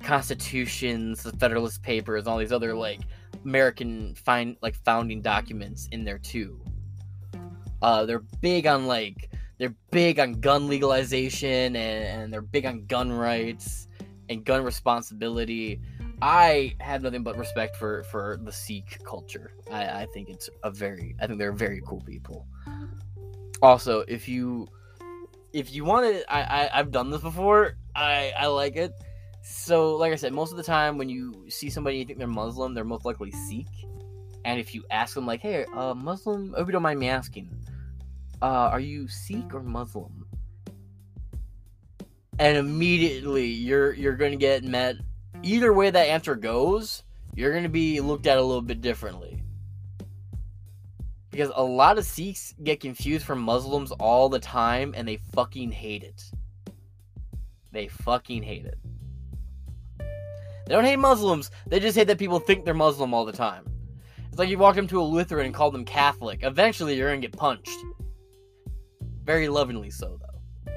[0.00, 3.00] constitutions, the Federalist Papers, all these other like
[3.44, 6.60] American find like founding documents in there too.
[7.82, 12.86] Uh, they're big on like they're big on gun legalization and, and they're big on
[12.86, 13.88] gun rights
[14.28, 15.80] and gun responsibility.
[16.20, 19.52] I have nothing but respect for for the Sikh culture.
[19.70, 22.46] I, I think it's a very I think they're very cool people.
[23.62, 24.68] Also, if you
[25.52, 27.76] if you want to, I, I I've done this before.
[27.94, 28.92] I I like it.
[29.42, 32.28] So, like I said, most of the time when you see somebody you think they're
[32.28, 33.66] Muslim, they're most likely Sikh.
[34.44, 37.50] And if you ask them, like, "Hey, uh, Muslim," hope you don't mind me asking,
[38.42, 40.26] uh, "Are you Sikh or Muslim?"
[42.38, 44.96] And immediately you're you're to get met.
[45.42, 47.04] Either way that answer goes,
[47.34, 49.42] you're going to be looked at a little bit differently.
[51.30, 55.70] Because a lot of Sikhs get confused for Muslims all the time, and they fucking
[55.70, 56.24] hate it.
[57.70, 58.78] They fucking hate it.
[59.98, 61.50] They don't hate Muslims.
[61.66, 63.64] They just hate that people think they're Muslim all the time.
[64.28, 66.40] It's like you walk up to a Lutheran and call them Catholic.
[66.42, 67.78] Eventually, you're gonna get punched.
[69.24, 70.72] Very lovingly so, though.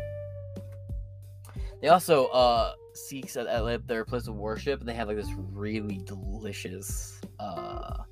[1.82, 5.32] They also, uh, Sikhs at, at their place of worship, and they have like this
[5.38, 8.04] really delicious, uh,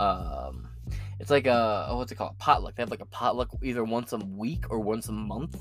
[0.00, 0.68] um,
[1.20, 2.36] it's like a oh, what's it called?
[2.38, 2.74] Potluck.
[2.74, 5.56] They have like a potluck either once a week or once a month.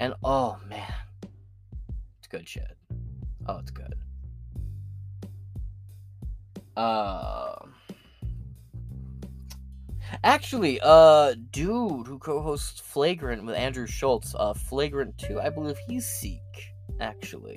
[0.00, 0.94] And oh man,
[2.18, 2.76] it's good shit.
[3.46, 3.94] Oh, it's good.
[6.76, 7.66] Uh,
[10.22, 16.06] actually, uh, dude who co-hosts Flagrant with Andrew Schulz, uh, Flagrant Two, I believe he's
[16.06, 16.40] Sikh.
[17.00, 17.56] Actually,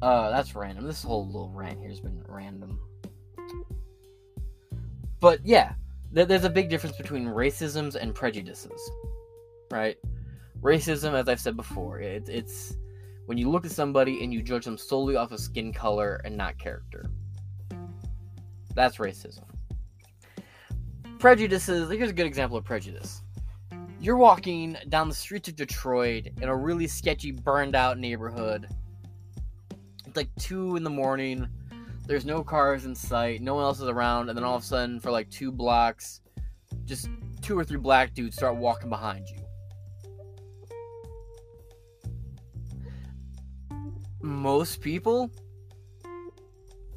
[0.00, 0.86] uh, that's random.
[0.86, 2.78] This whole little rant here has been random.
[5.20, 5.74] But yeah,
[6.14, 8.90] th- there's a big difference between racisms and prejudices,
[9.70, 9.96] right?
[10.60, 12.76] Racism, as I've said before, it, it's
[13.26, 16.36] when you look at somebody and you judge them solely off of skin color and
[16.36, 17.06] not character.
[18.74, 19.44] That's racism.
[21.22, 23.22] Prejudices, here's a good example of prejudice.
[24.00, 28.66] You're walking down the streets of Detroit in a really sketchy, burned out neighborhood.
[30.04, 31.46] It's like 2 in the morning.
[32.08, 33.40] There's no cars in sight.
[33.40, 34.30] No one else is around.
[34.30, 36.22] And then all of a sudden, for like two blocks,
[36.86, 37.08] just
[37.40, 39.38] two or three black dudes start walking behind you.
[44.24, 45.30] most people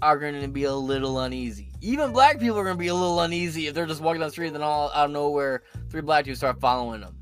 [0.02, 1.75] are going to be a little uneasy.
[1.86, 4.32] Even black people are to be a little uneasy if they're just walking down the
[4.32, 7.16] street and then all out of nowhere, three black dudes start following them.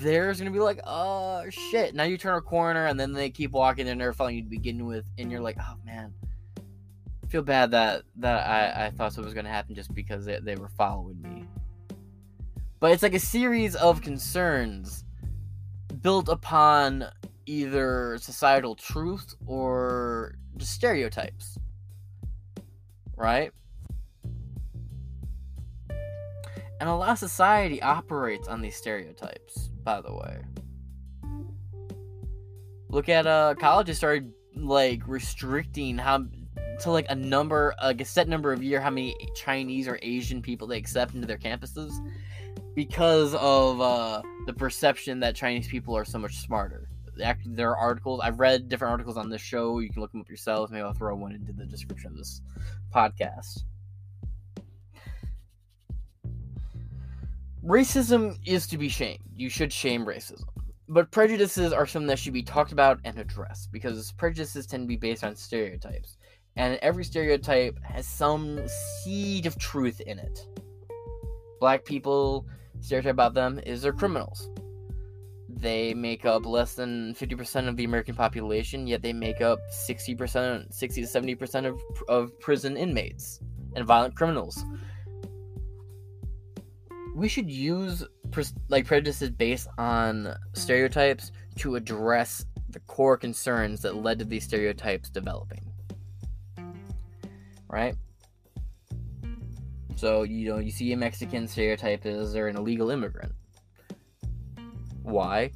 [0.00, 1.94] There's to be like, oh shit.
[1.94, 4.48] Now you turn a corner and then they keep walking and they're following you to
[4.48, 6.14] begin with, and you're like, oh man.
[6.56, 10.38] I feel bad that that I, I thought something was to happen just because they,
[10.40, 11.44] they were following me.
[12.80, 15.04] But it's like a series of concerns
[16.00, 17.04] built upon
[17.44, 21.58] either societal truth or just stereotypes.
[23.18, 23.52] Right?
[26.80, 30.38] And a lot of society operates on these stereotypes, by the way.
[32.88, 36.24] Look at uh colleges started like restricting how
[36.80, 40.40] to like a number like a set number of year how many Chinese or Asian
[40.40, 41.92] people they accept into their campuses
[42.74, 46.88] because of uh the perception that Chinese people are so much smarter
[47.20, 49.78] actually there are articles I've read different articles on this show.
[49.78, 50.70] You can look them up yourself.
[50.70, 52.40] Maybe I'll throw one into the description of this
[52.94, 53.64] podcast.
[57.64, 59.22] Racism is to be shamed.
[59.36, 60.44] You should shame racism.
[60.88, 64.88] But prejudices are something that should be talked about and addressed because prejudices tend to
[64.88, 66.16] be based on stereotypes.
[66.56, 68.60] And every stereotype has some
[69.02, 70.46] seed of truth in it.
[71.60, 72.46] Black people,
[72.80, 74.48] stereotype about them is they're criminals
[75.60, 79.58] they make up less than 50% of the American population, yet they make up
[79.88, 83.40] 60%, 60 to 70% of, of prison inmates
[83.74, 84.64] and violent criminals.
[87.14, 88.04] We should use
[88.68, 95.10] like prejudices based on stereotypes to address the core concerns that led to these stereotypes
[95.10, 95.64] developing.
[97.68, 97.96] Right?
[99.96, 103.32] So, you know, you see a Mexican stereotype as they're an illegal immigrant
[105.08, 105.52] why?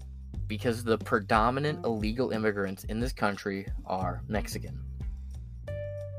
[0.47, 4.83] Because the predominant illegal immigrants in this country are Mexican.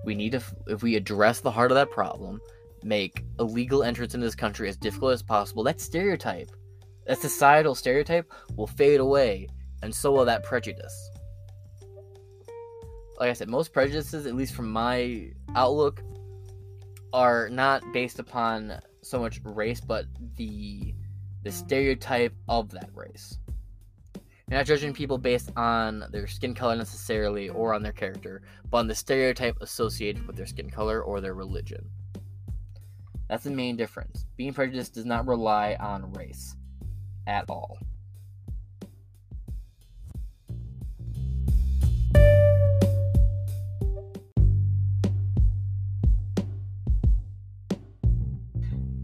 [0.06, 2.42] We need to, if we address the heart of that problem,
[2.84, 6.52] make illegal entrance into this country as difficult as possible, that stereotype,
[7.06, 9.48] that societal stereotype, will fade away,
[9.82, 11.10] and so will that prejudice.
[13.20, 16.02] Like I said, most prejudices, at least from my outlook,
[17.14, 20.06] are not based upon so much race, but
[20.36, 20.94] the
[21.44, 23.38] the stereotype of that race.
[24.50, 28.78] You're not judging people based on their skin color necessarily or on their character, but
[28.78, 31.90] on the stereotype associated with their skin color or their religion.
[33.30, 34.26] That's the main difference.
[34.38, 36.56] Being prejudiced does not rely on race
[37.26, 37.78] at all.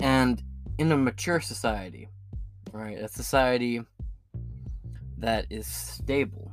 [0.01, 0.41] And
[0.77, 2.07] in a mature society,
[2.73, 3.81] right, a society
[5.17, 6.51] that is stable,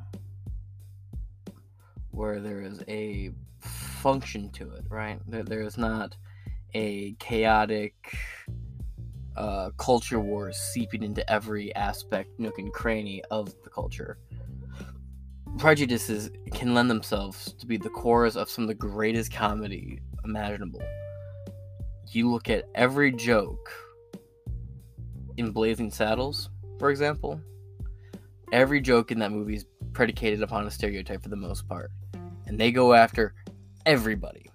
[2.11, 3.31] where there is a
[3.61, 5.21] function to it, right?
[5.27, 6.17] There, there is not
[6.75, 7.95] a chaotic
[9.37, 14.19] uh, culture wars seeping into every aspect, nook and cranny of the culture.
[15.59, 20.83] Prejudices can lend themselves to be the cores of some of the greatest comedy imaginable.
[22.09, 23.71] You look at every joke
[25.37, 27.41] in Blazing Saddles, for example,
[28.53, 31.91] every joke in that movie is predicated upon a stereotype for the most part.
[32.47, 33.35] And they go after
[33.85, 34.51] everybody.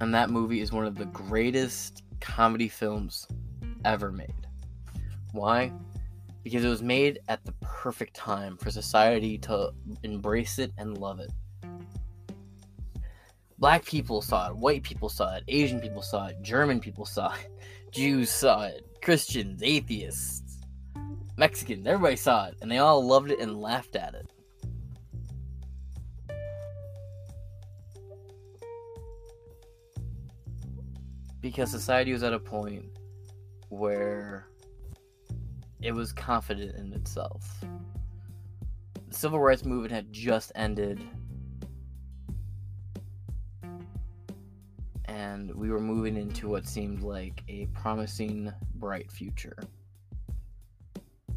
[0.00, 3.26] And that movie is one of the greatest comedy films
[3.84, 4.34] ever made.
[5.32, 5.72] Why?
[6.44, 9.72] Because it was made at the perfect time for society to
[10.02, 11.30] embrace it and love it.
[13.58, 17.34] Black people saw it, white people saw it, Asian people saw it, German people saw
[17.34, 17.50] it,
[17.90, 20.58] Jews saw it, Christians, atheists,
[21.36, 24.30] Mexicans, everybody saw it, and they all loved it and laughed at it.
[31.40, 32.84] Because society was at a point
[33.68, 34.48] where
[35.80, 37.64] it was confident in itself.
[39.08, 41.00] The civil rights movement had just ended,
[45.18, 49.56] and we were moving into what seemed like a promising, bright future.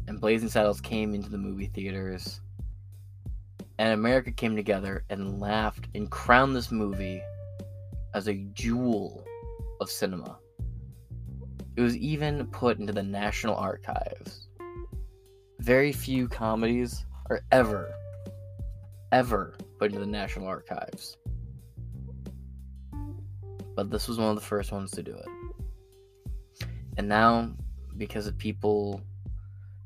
[0.06, 2.40] And Blazing Saddles came into the movie theaters,
[3.78, 7.20] and America came together and laughed and crowned this movie
[8.14, 9.24] as a jewel
[9.80, 10.38] of cinema.
[11.74, 14.46] It was even put into the National Archives.
[15.58, 17.92] Very few comedies are ever,
[19.10, 21.16] ever put into the National Archives.
[23.74, 26.68] But this was one of the first ones to do it.
[26.98, 27.52] And now,
[27.96, 29.00] because of people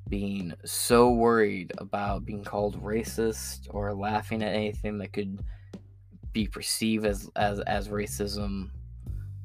[0.08, 5.40] being so worried about being called racist or laughing at anything that could
[6.32, 8.70] be perceived as, as, as racism,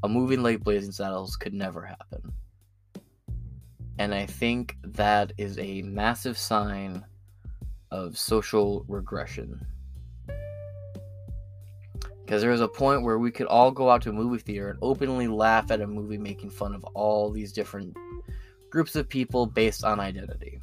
[0.03, 2.33] a movie like Blazing Saddles could never happen.
[3.97, 7.05] And I think that is a massive sign
[7.91, 9.65] of social regression.
[12.31, 14.69] Because there was a point where we could all go out to a movie theater
[14.69, 17.93] and openly laugh at a movie making fun of all these different
[18.69, 20.61] groups of people based on identity.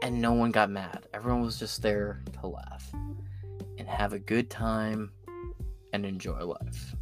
[0.00, 1.04] And no one got mad.
[1.12, 2.90] Everyone was just there to laugh
[3.76, 5.12] and have a good time
[5.92, 6.94] and enjoy life.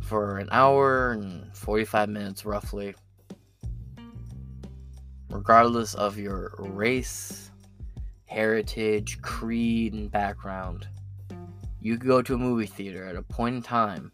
[0.00, 2.96] For an hour and 45 minutes, roughly,
[5.30, 7.45] regardless of your race,
[8.26, 10.86] heritage, creed, and background,
[11.80, 14.12] you could go to a movie theater at a point in time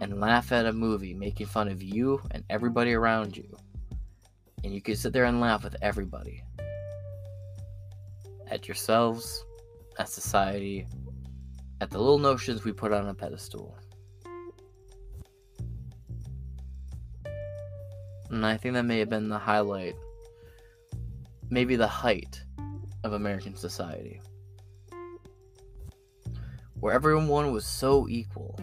[0.00, 3.56] and laugh at a movie making fun of you and everybody around you.
[4.62, 6.42] And you could sit there and laugh with everybody.
[8.48, 9.44] At yourselves,
[9.98, 10.86] at society,
[11.80, 13.78] at the little notions we put on a pedestal.
[18.30, 19.94] And I think that may have been the highlight,
[21.50, 22.42] maybe the height
[23.04, 24.20] of American society.
[26.80, 28.58] Where everyone was so equal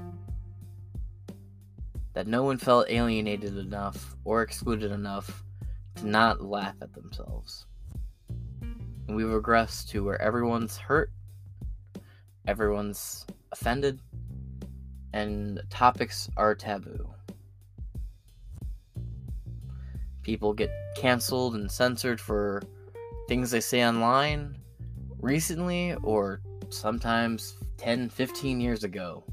[2.13, 5.43] that no one felt alienated enough or excluded enough
[5.95, 7.65] to not laugh at themselves.
[9.07, 11.11] And we've regressed to where everyone's hurt,
[12.47, 14.01] everyone's offended,
[15.13, 17.13] and topics are taboo.
[20.23, 22.61] People get canceled and censored for
[23.31, 24.57] things they say online
[25.21, 29.23] recently or sometimes 10, 15 years ago.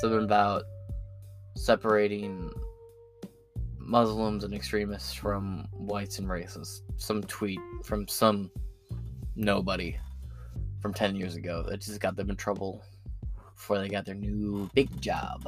[0.00, 0.62] Something about
[1.54, 2.50] separating
[3.76, 6.80] Muslims and extremists from whites and racists.
[6.96, 8.50] Some tweet from some
[9.36, 9.98] nobody
[10.80, 12.82] from 10 years ago that just got them in trouble
[13.54, 15.46] before they got their new big job.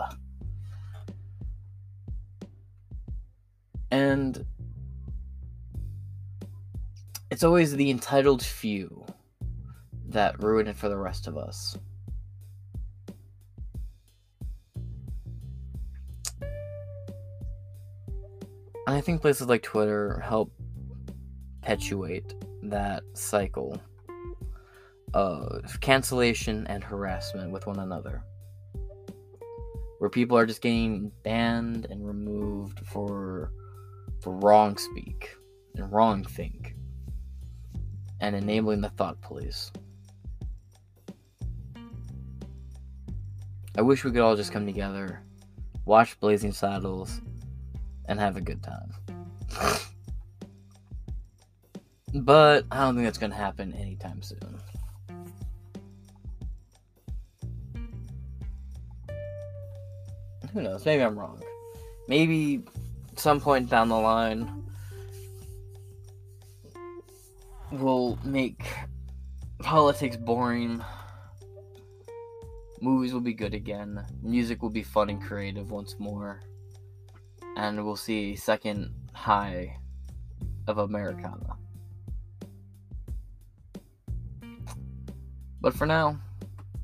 [3.91, 4.45] And
[7.31, 9.05] it's always the entitled few
[10.09, 11.77] that ruin it for the rest of us.
[18.87, 20.53] I think places like Twitter help
[21.65, 23.81] perpetuate that cycle
[25.15, 28.23] of cancellation and harassment with one another.
[29.99, 33.51] Where people are just getting banned and removed for
[34.21, 35.31] for wrong speak
[35.75, 36.77] and wrong think
[38.25, 39.71] and enabling the thought police.
[43.77, 45.21] I wish we could all just come together,
[45.85, 47.21] watch Blazing Saddles,
[48.07, 48.95] and have a good time.
[52.15, 54.59] but I don't think that's going to happen anytime soon.
[60.55, 60.87] Who knows?
[60.87, 61.43] Maybe I'm wrong.
[62.09, 62.63] Maybe
[63.17, 64.65] some point down the line,
[67.81, 68.65] we'll make
[69.61, 70.83] politics boring.
[72.81, 74.05] Movies will be good again.
[74.23, 76.41] Music will be fun and creative once more.
[77.57, 79.79] And we'll see a second high
[80.67, 81.57] of Americana.
[85.61, 86.21] But for now,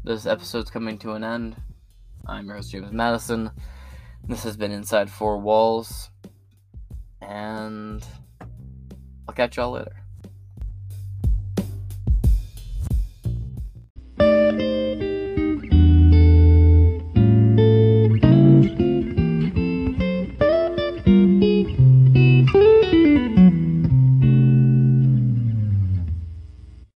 [0.04, 1.56] this episode's coming to an end.
[2.26, 3.50] I'm your host, James Madison.
[4.26, 6.10] This has been Inside Four Walls.
[7.20, 8.06] And
[9.28, 9.99] I'll catch y'all later.